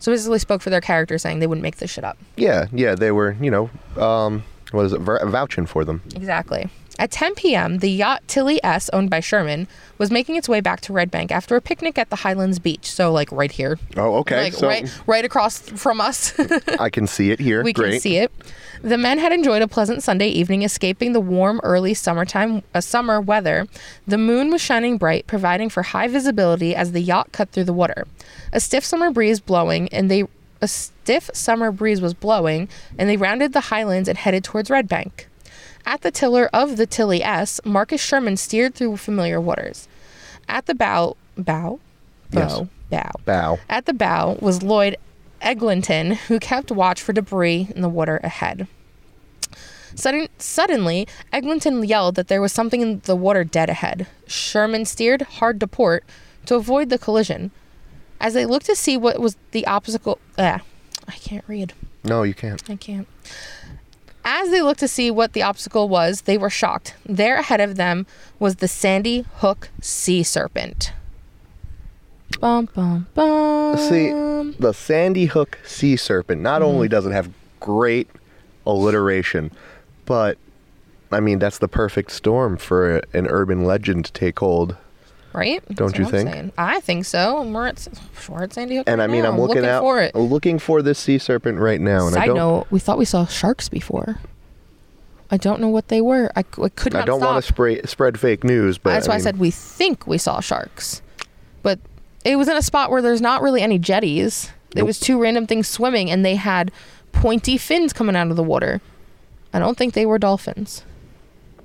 [0.00, 2.18] So basically spoke for their character saying they wouldn't make this shit up.
[2.36, 2.94] Yeah, yeah.
[2.94, 5.00] They were, you know, um, what is it?
[5.00, 6.02] vou- Vouching for them.
[6.14, 6.68] Exactly.
[6.98, 10.80] At 10 p.m., the yacht Tilly S, owned by Sherman, was making its way back
[10.82, 12.90] to Red Bank after a picnic at the Highlands Beach.
[12.90, 14.44] So, like right here, Oh, okay.
[14.44, 16.38] like so right, right across from us.
[16.80, 17.62] I can see it here.
[17.62, 17.92] we Great.
[17.92, 18.32] can see it.
[18.82, 23.20] The men had enjoyed a pleasant Sunday evening, escaping the warm, early summertime, uh, summer
[23.20, 23.66] weather.
[24.06, 27.72] The moon was shining bright, providing for high visibility as the yacht cut through the
[27.72, 28.06] water.
[28.52, 30.24] A stiff summer breeze blowing, and they
[30.60, 34.88] a stiff summer breeze was blowing, and they rounded the highlands and headed towards Red
[34.88, 35.28] Bank.
[35.88, 39.88] At the tiller of the Tilly S, Marcus Sherman steered through familiar waters.
[40.46, 41.80] At the bow, bow,
[42.30, 42.52] Yes.
[42.58, 43.10] bow, bow.
[43.24, 43.58] Bow.
[43.70, 44.98] At the bow was Lloyd
[45.40, 48.66] Eglinton, who kept watch for debris in the water ahead.
[49.94, 54.06] Sudden, suddenly, Eglinton yelled that there was something in the water dead ahead.
[54.26, 56.04] Sherman steered hard to port
[56.44, 57.50] to avoid the collision.
[58.20, 60.60] As they looked to see what was the obstacle, ah,
[61.08, 61.72] I can't read.
[62.04, 62.62] No, you can't.
[62.68, 63.08] I can't.
[64.24, 66.94] As they looked to see what the obstacle was, they were shocked.
[67.06, 68.06] There ahead of them
[68.38, 70.92] was the Sandy Hook sea serpent.
[72.40, 73.76] Bum bum bum.
[73.78, 74.10] See,
[74.58, 76.70] the Sandy Hook sea serpent not Mm-hmm.
[76.70, 78.08] only does it have great
[78.66, 79.50] alliteration,
[80.04, 80.36] but
[81.10, 84.76] I mean that's the perfect storm for an urban legend to take hold.
[85.32, 85.62] Right?
[85.74, 86.28] Don't you think?
[86.30, 86.52] saying.
[86.58, 87.40] I think so.
[87.42, 87.86] And We're at,
[88.28, 88.84] we're at Sandy Hook.
[88.88, 89.32] And right I mean, now.
[89.32, 90.14] I'm looking, out, for it.
[90.14, 93.04] looking for this sea serpent right now, and Side I don't, note: We thought we
[93.04, 94.18] saw sharks before.
[95.30, 96.30] I don't know what they were.
[96.36, 97.32] I, I could not I don't stop.
[97.34, 100.40] want to spray, spread fake news, but That's why I said we think we saw
[100.40, 101.02] sharks,
[101.62, 101.78] but
[102.24, 104.50] it was in a spot where there's not really any jetties.
[104.72, 104.86] There Nope.
[104.88, 106.72] was two random things swimming, and they had
[107.12, 108.80] pointy fins coming out of the water.
[109.52, 110.82] I don't think they were dolphins.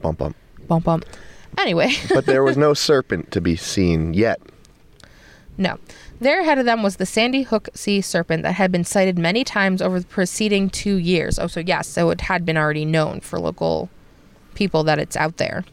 [0.02, 0.36] bump bump.
[0.68, 1.06] Bump bump.
[1.58, 4.40] Anyway, But there was no serpent to be seen yet.
[5.58, 5.78] no.
[6.20, 9.44] There ahead of them was the Sandy Hook sea serpent that had been sighted many
[9.44, 11.38] times over the preceding two years.
[11.38, 13.90] Oh, so yes, so it had been already known for local
[14.54, 15.66] people that it's out there.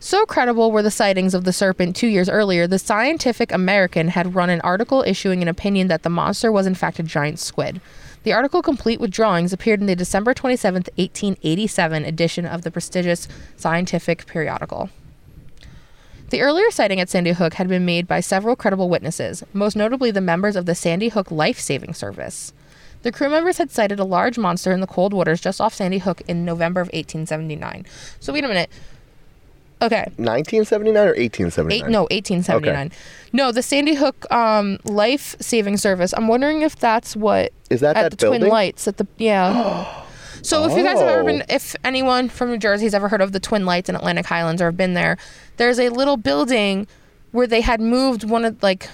[0.00, 4.34] So credible were the sightings of the serpent two years earlier, the Scientific American had
[4.34, 7.80] run an article issuing an opinion that the monster was in fact a giant squid.
[8.28, 13.26] The article, complete with drawings, appeared in the December 27, 1887 edition of the prestigious
[13.56, 14.90] scientific periodical.
[16.28, 20.10] The earlier sighting at Sandy Hook had been made by several credible witnesses, most notably
[20.10, 22.52] the members of the Sandy Hook Life Saving Service.
[23.00, 25.96] The crew members had sighted a large monster in the cold waters just off Sandy
[25.96, 27.86] Hook in November of 1879.
[28.20, 28.68] So wait a minute.
[29.80, 30.04] Okay.
[30.16, 31.72] 1979 or 1879?
[31.72, 32.90] Eight, no, 1879.
[33.32, 36.12] No, the Sandy Hook um, Life Saving Service.
[36.16, 38.40] I'm wondering if that's what Is that at that the building?
[38.40, 39.86] Twin Lights at the yeah.
[40.42, 41.26] So if you guys have ever Oh.
[41.26, 44.24] been, if anyone from New Jersey has ever heard of the Twin Lights in Atlantic
[44.26, 45.16] Highlands or have been there,
[45.56, 46.86] there's a little building
[47.32, 48.88] where they had moved one of like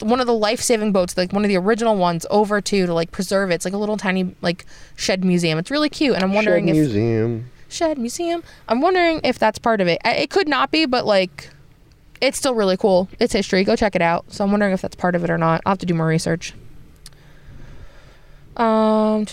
[0.00, 2.92] one of the life saving boats, like one of the original ones, over to to
[2.94, 3.54] like preserve it.
[3.54, 5.58] It's like a little tiny like shed museum.
[5.58, 7.50] It's really cute, and I'm wondering Shed if museum.
[7.72, 8.42] Shed museum.
[8.68, 10.00] I'm wondering if that's part of it.
[10.04, 11.50] It could not be, but like,
[12.20, 13.08] it's still really cool.
[13.18, 13.64] It's history.
[13.64, 14.30] Go check it out.
[14.32, 15.62] So I'm wondering if that's part of it or not.
[15.64, 16.54] I'll have to do more research.
[18.56, 19.24] Um,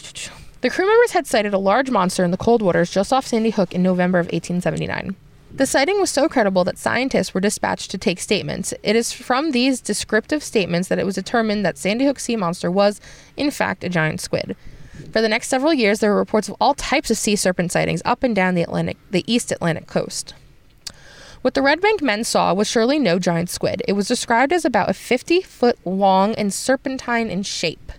[0.61, 3.49] the crew members had sighted a large monster in the cold waters just off Sandy
[3.49, 5.15] Hook in November of 1879.
[5.53, 8.73] The sighting was so credible that scientists were dispatched to take statements.
[8.83, 12.69] It is from these descriptive statements that it was determined that Sandy Hook sea monster
[12.69, 13.01] was,
[13.35, 14.55] in fact, a giant squid.
[15.11, 18.01] For the next several years, there were reports of all types of sea serpent sightings
[18.05, 20.33] up and down the Atlantic, the East Atlantic coast.
[21.41, 23.81] What the Red Bank men saw was surely no giant squid.
[23.87, 27.91] It was described as about a 50 foot long and serpentine in shape.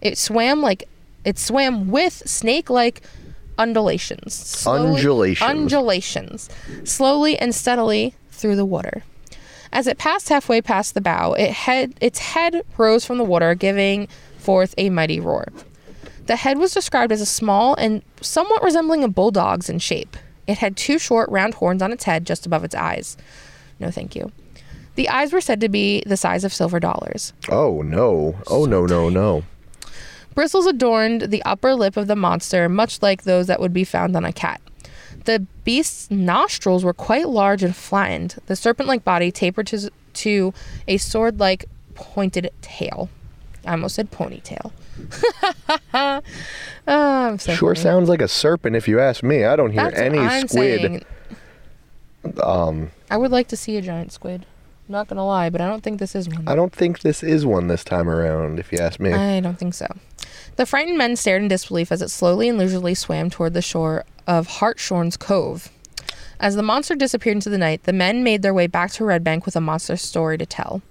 [0.00, 0.88] It swam like
[1.24, 3.02] it swam with snake-like
[3.58, 4.32] undulations.
[4.34, 5.50] slowly- Undulations.
[5.50, 6.48] Undulations.
[6.84, 9.02] Slowly and steadily through the water.
[9.72, 13.54] As it passed halfway past the bow, it head, its head rose from the water,
[13.54, 15.48] giving forth a mighty roar.
[16.30, 20.16] The head was described as a small and somewhat resembling a bulldog's in shape.
[20.46, 23.16] It had two short, round horns on its head just above its eyes.
[23.80, 24.30] No, thank you.
[24.94, 27.32] The eyes were said to be the size of silver dollars.
[27.48, 28.36] Oh no!
[28.46, 28.86] Oh no!
[28.86, 29.42] No no!
[30.36, 34.14] Bristles adorned the upper lip of the monster, much like those that would be found
[34.14, 34.60] on a cat.
[35.24, 38.36] The beast's nostrils were quite large and flattened.
[38.46, 40.54] The serpent like body tapered to, to
[40.86, 41.64] a sword like
[41.96, 43.10] pointed tail.
[43.66, 44.70] I almost said ponytail.
[45.94, 46.20] oh,
[46.86, 47.82] I'm so Sure funny.
[47.82, 49.44] sounds like a serpent if you ask me.
[49.44, 50.48] I don't hear That's any squid.
[50.50, 51.04] saying.
[52.42, 54.46] Um, I would like to see a giant squid.
[54.88, 56.46] I'm not gonna lie, but I don't think this is one.
[56.48, 58.58] I don't think this is one this time around.
[58.58, 59.12] If you ask me.
[59.12, 59.86] I don't think so.
[60.56, 64.04] The frightened men stared in disbelief as it slowly and leisurely swam toward the shore
[64.26, 65.70] of Hartshorn's Cove.
[66.40, 69.22] As the monster disappeared into the night, the men made their way back to Red
[69.22, 70.82] Bank with a monster story to tell.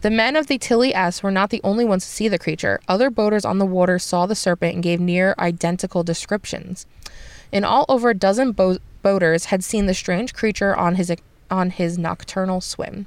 [0.00, 2.80] The men of the Tilly S were not the only ones to see the creature.
[2.88, 6.86] Other boaters on the water saw the serpent and gave near identical descriptions.
[7.52, 11.12] In all over a dozen bo- boaters had seen the strange creature on his
[11.50, 13.06] on his nocturnal swim.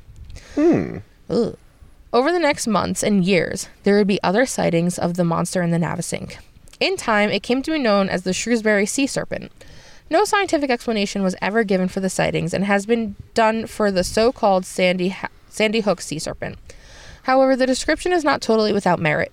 [0.53, 0.97] Hmm.
[1.29, 1.57] Ugh.
[2.11, 5.71] Over the next months and years, there would be other sightings of the monster in
[5.71, 6.35] the Navesink.
[6.79, 9.51] In time, it came to be known as the Shrewsbury sea serpent.
[10.11, 14.03] No scientific explanation was ever given for the sightings and has been done for the
[14.03, 16.57] so-called Sandy ha- Sandy Hook sea serpent.
[17.23, 19.31] However, the description is not totally without merit.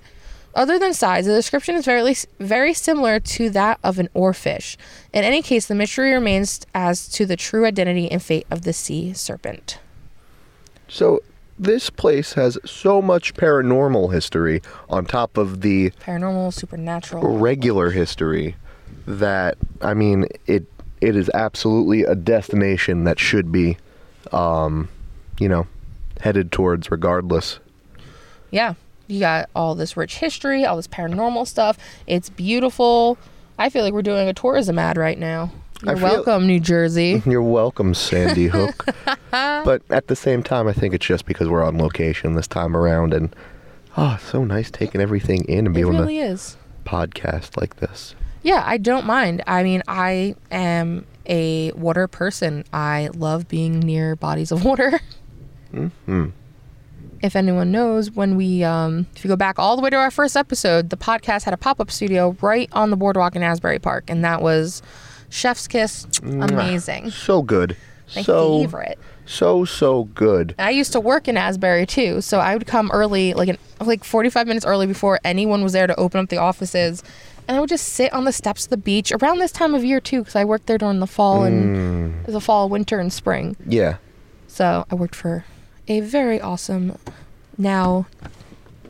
[0.55, 4.77] Other than size, the description is very very similar to that of an oarfish.
[5.13, 8.73] In any case, the mystery remains as to the true identity and fate of the
[8.73, 9.79] sea serpent.
[10.89, 11.21] So
[11.57, 17.39] this place has so much paranormal history on top of the Paranormal, supernatural.
[17.39, 18.57] regular history
[19.07, 20.65] that I mean it
[21.01, 23.77] it is absolutely a destination that should be
[24.33, 24.89] um
[25.39, 25.67] you know
[26.21, 27.61] headed towards regardless.
[28.51, 28.75] Yeah.
[29.07, 31.79] You got all this rich history, all this paranormal stuff.
[32.07, 33.19] It's beautiful.
[33.59, 35.51] I feel like we're doing a tourism ad right now.
[35.83, 37.23] You're feel- welcome, New Jersey.
[37.27, 38.87] You're welcome, Sandy Hook.
[39.31, 42.77] but at the same time, I think it's just because we're on location this time
[42.77, 43.35] around, and
[43.97, 46.57] oh, so nice taking everything in and being able really to is.
[46.85, 48.15] podcast like this.
[48.43, 49.43] Yeah, I don't mind.
[49.47, 52.65] I mean, I am a water person.
[52.73, 55.01] I love being near bodies of water.
[56.05, 56.27] Hmm.
[57.23, 60.11] If anyone knows, when we, um, if you go back all the way to our
[60.11, 63.79] first episode, the podcast had a pop up studio right on the boardwalk in Asbury
[63.79, 64.83] Park, and that was
[65.29, 66.07] Chef's Kiss.
[66.23, 67.11] Amazing.
[67.11, 67.77] So good.
[68.17, 68.99] My so favorite.
[69.27, 70.55] so so good.
[70.59, 74.03] I used to work in Asbury too, so I would come early, like an, like
[74.03, 77.05] 45 minutes early before anyone was there to open up the offices,
[77.47, 79.85] and I would just sit on the steps of the beach around this time of
[79.85, 83.57] year too, because I worked there during the fall and the fall, winter, and spring.
[83.67, 83.99] Yeah.
[84.49, 85.45] So I worked for
[85.91, 86.97] a very awesome,
[87.59, 88.07] now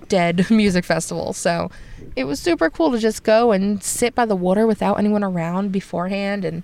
[0.09, 1.33] dead music festival.
[1.33, 1.71] So
[2.15, 5.73] it was super cool to just go and sit by the water without anyone around
[5.73, 6.63] beforehand and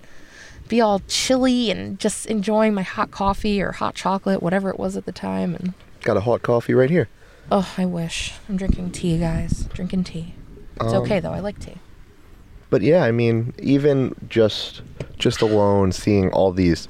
[0.67, 4.95] be all chilly and just enjoying my hot coffee or hot chocolate, whatever it was
[4.97, 5.55] at the time.
[5.55, 7.07] And Got a hot coffee right here.
[7.51, 9.67] oh, I wish I'm drinking tea, guys.
[9.73, 10.35] Drinking tea.
[10.75, 11.31] It's Um, okay though.
[11.33, 11.77] I like tea.
[12.69, 14.81] But yeah, I mean, even just
[15.17, 16.87] just alone seeing all these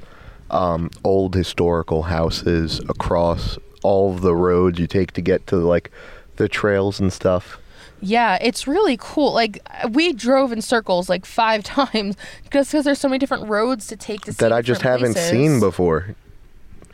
[0.51, 5.91] um, old historical houses across all of the roads you take to get to like
[6.37, 7.59] the trails and stuff.
[7.99, 9.33] Yeah, it's really cool.
[9.33, 12.15] Like we drove in circles like five times
[12.51, 15.13] just because there's so many different roads to take to see that I just haven't
[15.13, 15.29] places.
[15.31, 16.15] seen before.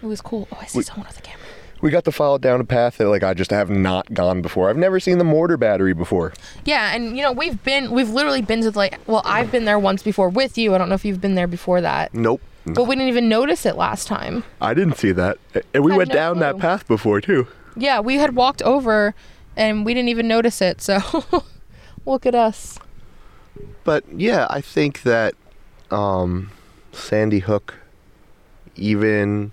[0.01, 0.47] It was cool.
[0.51, 1.39] Oh, I see We- someone with a camera.
[1.81, 4.69] We got to follow down a path that like I just have not gone before.
[4.69, 6.31] I've never seen the mortar battery before.
[6.63, 9.65] Yeah, and you know we've been we've literally been to the, like well I've been
[9.65, 10.73] there once before with you.
[10.73, 12.41] I don't know if you've been there before that, Nope.
[12.65, 14.43] But we didn't even notice it last time.
[14.61, 15.37] I didn't see that.
[15.73, 17.47] And we Had went no down that path before too.
[17.75, 19.13] Yeah, we had walked over,
[19.57, 20.81] and we didn't even notice it.
[20.81, 20.99] So
[22.05, 22.77] look at us.
[23.83, 25.33] But yeah, I think that
[25.91, 26.51] um,
[26.91, 27.75] Sandy Hook,
[28.75, 29.51] even,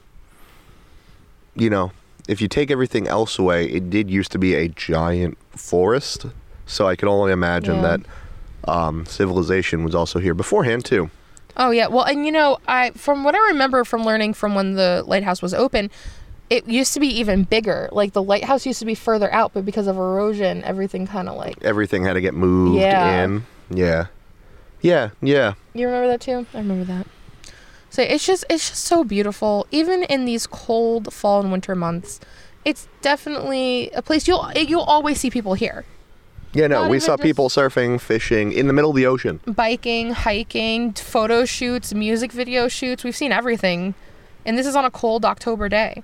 [1.55, 1.93] you know,
[2.29, 6.27] if you take everything else away, it did used to be a giant forest.
[6.67, 7.97] So I can only imagine Yeah.
[7.97, 8.01] that
[8.71, 11.11] um, civilization was also here beforehand too.
[11.57, 14.75] Oh yeah, well, and you know, I from what I remember from learning from when
[14.75, 15.91] the lighthouse was open,
[16.49, 17.89] it used to be even bigger.
[17.93, 21.37] Like the lighthouse used to be further out, but because of erosion, everything kind of
[21.37, 21.63] like.
[21.63, 23.25] Everything had to get moved Yeah.
[23.25, 23.47] in.
[23.71, 24.07] Yeah.
[24.83, 25.55] Yeah, yeah.
[25.75, 26.47] You remember that too?
[26.55, 27.07] I remember that.
[27.91, 29.67] So it's just it's just so beautiful.
[29.71, 32.21] Even in these cold fall and winter months,
[32.65, 35.85] it's definitely a place you'll you'll always see people here.
[36.53, 39.41] Yeah, no, Not we saw people surfing, fishing in the middle of the ocean.
[39.47, 43.05] Biking, hiking, photo shoots, music video shoots.
[43.05, 43.95] We've seen everything.
[44.45, 46.03] And this is on a cold October day.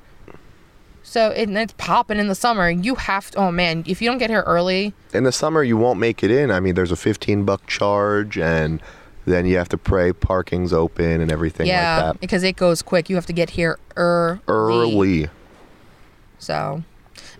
[1.03, 2.69] So it, it's popping in the summer.
[2.69, 5.77] You have to, oh man, if you don't get here early, in the summer you
[5.77, 6.51] won't make it in.
[6.51, 8.83] I mean, there's a 15 buck charge, and
[9.25, 12.21] then you have to pray parking's open and everything yeah, like that.
[12.21, 13.09] because it goes quick.
[13.09, 14.41] You have to get here early.
[14.49, 15.29] Early.
[16.39, 16.83] So,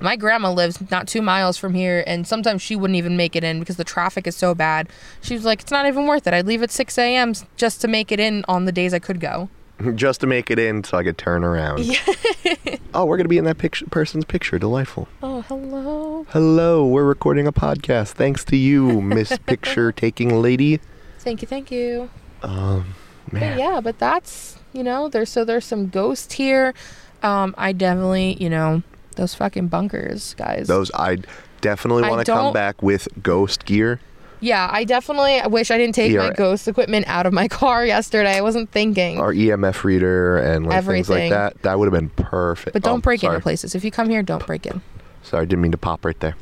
[0.01, 3.45] my grandma lives not two miles from here, and sometimes she wouldn't even make it
[3.45, 4.89] in because the traffic is so bad.
[5.21, 6.35] She was like, "It's not even worth it.
[6.35, 7.35] I'd leave at 6 a.m.
[7.57, 9.49] just to make it in on the days I could go."
[9.95, 11.81] Just to make it in so I could turn around.
[12.95, 14.59] oh, we're going to be in that picture, person's picture.
[14.59, 15.07] Delightful.
[15.23, 16.25] Oh, hello.
[16.31, 18.13] Hello, we're recording a podcast.
[18.13, 20.81] Thanks to you, Miss Picture Taking Lady.
[21.19, 22.09] Thank you, thank you.
[22.43, 22.95] Um,
[23.31, 26.75] But yeah, but that's you know, there's so there's some ghosts here.
[27.23, 28.83] Um, I definitely, you know,
[29.17, 30.67] those fucking bunkers, guys.
[30.69, 31.19] Those, I
[31.61, 34.01] definitely I want to come don't- back with ghost gear.
[34.41, 38.37] yeah, I definitely wish I didn't take my ghost equipment out of my car yesterday.
[38.37, 39.19] I wasn't thinking.
[39.19, 41.31] Our EMF reader and like things like Everything.
[41.31, 41.63] that.
[41.63, 42.73] That would have been perfect.
[42.75, 43.35] But don't Oh, break sorry.
[43.37, 43.75] into places.
[43.75, 44.83] If you come here, don't break in.
[45.23, 46.37] Sorry, didn't mean to pop right there.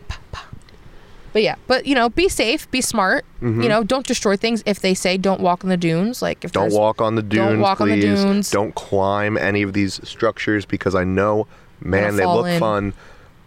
[1.33, 3.25] But yeah, but you know, be safe, be smart.
[3.43, 4.62] You know, don't destroy things.
[4.66, 6.61] If they say don't walk in the dunes, like if Mm-hmm.
[6.61, 8.22] Don't there's- walk on the dunes, don't walk on the please.
[8.22, 8.51] dunes.
[8.51, 11.47] Don't climb any of these structures because I know,
[11.85, 12.59] man, they look in.
[12.61, 12.95] fun,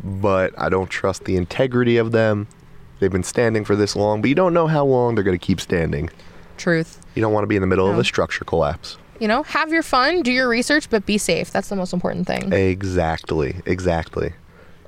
[0.03, 2.47] but I don't trust the integrity of them.
[2.99, 5.45] They've been standing for this long, but you don't know how long they're going to
[5.45, 6.09] keep standing.
[6.57, 6.99] truth.
[7.15, 8.97] You don't want to be in the middle of a structure collapse.
[9.19, 11.51] You know, have your fun, do your research, but be safe.
[11.51, 12.53] That's the most important thing.
[12.53, 14.33] Exactly, exactly.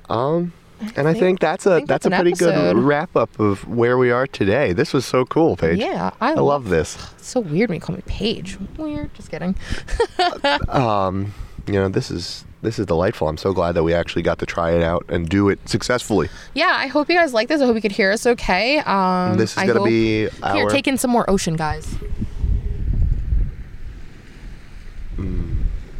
[0.08, 0.52] Um,
[0.96, 3.66] and I think- think that's a think that's, that's a pretty good wrap up of
[3.68, 4.72] where we are today.
[4.72, 5.78] This was so cool, Paige.
[5.78, 6.96] Yeah, I, I love this.
[7.18, 8.56] It's so weird when you call me Paige.
[8.76, 9.12] Weird.
[9.14, 9.54] Just kidding.
[10.68, 11.34] Um,
[11.66, 13.28] you know, this is this is delightful.
[13.28, 16.28] I'm so glad that we actually got to try it out and do it successfully.
[16.54, 17.60] Yeah, I hope you guys like this.
[17.62, 18.78] I hope you could hear us okay.
[18.80, 21.86] Um, this is I gonna hope- be Here, our take in some more ocean, guys.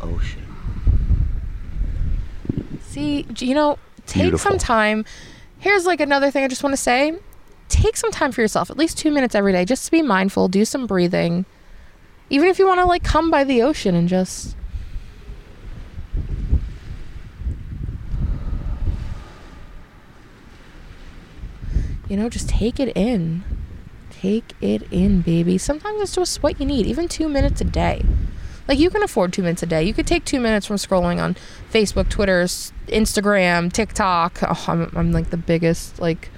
[0.00, 0.42] ocean.
[2.82, 4.50] See, you know, take Beautiful.
[4.50, 5.04] some time.
[5.58, 7.14] Here's like another thing I just want to say.
[7.68, 10.48] Take some time for yourself, at least two minutes every day, just to be mindful,
[10.48, 11.44] do some breathing.
[12.28, 14.56] Even if you want to like come by the ocean and just.
[22.10, 23.44] You know, just take it in.
[24.10, 25.58] Take it in, baby.
[25.58, 28.04] Sometimes it's just what you need, even two minutes a day.
[28.66, 29.84] Like you can afford two minutes a day.
[29.84, 31.36] You could take two minutes from scrolling on
[31.72, 32.42] Facebook, Twitter,
[32.88, 34.40] Instagram, TikTok.
[34.42, 36.30] Oh, I'm, I'm like the biggest like,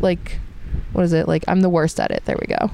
[0.00, 0.40] like,
[0.92, 1.28] what is it?
[1.28, 2.24] Like I'm the worst at it.
[2.24, 2.72] There we go.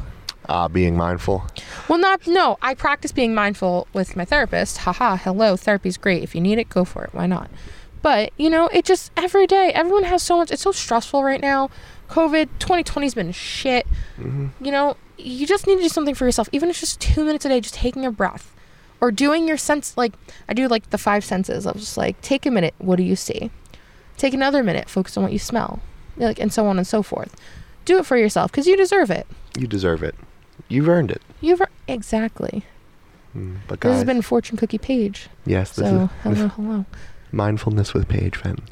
[0.48, 1.46] Ah, being mindful.
[1.86, 2.56] Well, not no.
[2.62, 4.78] I practice being mindful with my therapist.
[4.78, 5.16] Haha.
[5.16, 6.22] Hello, therapy's great.
[6.22, 7.10] If you need it, go for it.
[7.12, 7.50] Why not?
[8.00, 9.70] But you know, it just every day.
[9.74, 10.50] Everyone has so much.
[10.50, 11.68] It's so stressful right now.
[12.08, 13.86] COVID 2020's been shit.
[14.18, 16.48] You know, you just need to do something for yourself.
[16.52, 18.54] Even if it's just two minutes a day, just taking a breath,
[19.00, 19.96] or doing your sense.
[19.96, 20.12] Like
[20.48, 21.66] I do, like the five senses.
[21.66, 22.74] I was just like, take a minute.
[22.78, 23.50] What do you see?
[24.16, 24.88] Take another minute.
[24.88, 25.80] Focus on what you smell.
[26.16, 27.34] Like and so on and so forth.
[27.84, 29.26] Do it for yourself because you deserve it.
[29.56, 30.14] You deserve it.
[30.68, 31.22] You've earned it.
[31.40, 32.64] You've exactly.
[33.36, 35.28] Mm, But This has been Fortune Cookie Paige.
[35.46, 36.84] yes, this So is hello, hello.
[37.32, 38.64] mindfulness with Paige Fenton.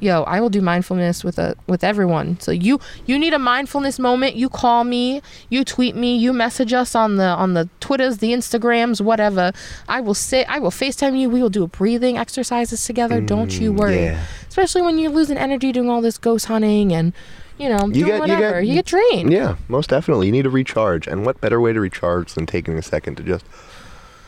[0.00, 2.38] Yo, I will do mindfulness with a with everyone.
[2.40, 6.72] So you you need a mindfulness moment, you call me, you tweet me, you message
[6.72, 9.52] us on the on the Twitters, the Instagrams, whatever.
[9.88, 11.30] I will sit, I will FaceTime you.
[11.30, 13.20] We will do breathing exercises together.
[13.20, 14.02] Don't you Mm, worry.
[14.04, 14.20] Yeah.
[14.48, 17.12] Especially when you're losing energy doing all this ghost hunting and
[17.56, 18.60] you know, You doing get- you whatever.
[18.60, 19.32] get- you get drained.
[19.32, 20.26] Yeah, most definitely.
[20.26, 21.06] You need to recharge.
[21.06, 23.44] And what better way to recharge than taking a second to just.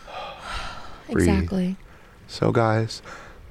[1.10, 1.28] breathe.
[1.28, 1.76] exactly.
[2.28, 3.02] So, guys,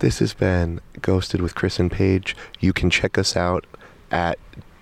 [0.05, 2.35] this has been Ghosted with Criss and Paige.
[2.59, 3.65] You can check us out
[4.11, 4.37] at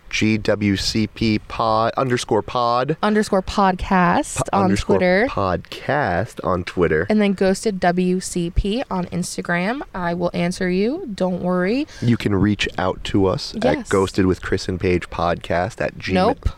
[0.10, 5.28] GWCP pod underscore pod Underscore podcast po- on underscore Twitter.
[5.30, 7.08] podcast on Twitter.
[7.10, 9.82] and then ghosted WCP on Instagram.
[9.96, 11.10] I will answer you.
[11.16, 11.88] Don't worry.
[12.02, 16.14] You can reach out to us at Ghosted with Criss and Paige podcast at gmail.
[16.14, 16.50] Nope.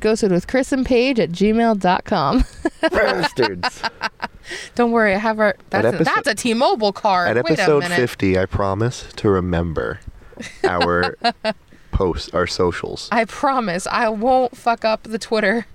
[0.00, 2.44] Ghosted with Criss and Paige at gmail.com.
[2.80, 3.82] Bastards.
[4.74, 5.14] Don't worry.
[5.14, 5.56] I have our.
[5.70, 7.36] That's, a, that's a T Mobile card.
[7.36, 7.96] At Wait a episode minute.
[7.96, 10.00] 50, I promise to remember
[10.64, 11.16] our
[11.92, 13.08] posts, our socials.
[13.10, 15.66] I promise I won't fuck up the Twitter.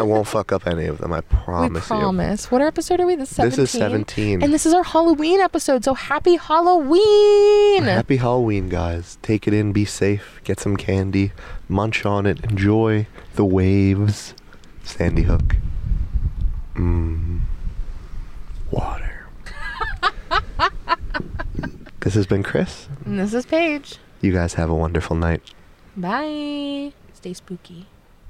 [0.00, 1.12] I won't fuck up any of them.
[1.12, 2.02] I promise we you.
[2.02, 2.50] promise.
[2.50, 3.16] What episode are we?
[3.16, 3.50] This is 17.
[3.50, 4.42] This is 17.
[4.42, 5.84] And this is our Halloween episode.
[5.84, 7.84] So happy Halloween.
[7.84, 9.18] Happy Halloween, guys.
[9.22, 11.32] Take it in, be safe, get some candy,
[11.68, 14.34] munch on it, enjoy the waves.
[14.84, 15.56] Sandy Hook.
[16.74, 17.40] Mmm.
[18.70, 19.26] Water.
[22.00, 22.88] this has been Criss.
[23.04, 23.96] And this is Paige.
[24.20, 25.42] You guys have a wonderful night.
[25.96, 26.92] Bye.
[27.12, 27.86] Stay spooky.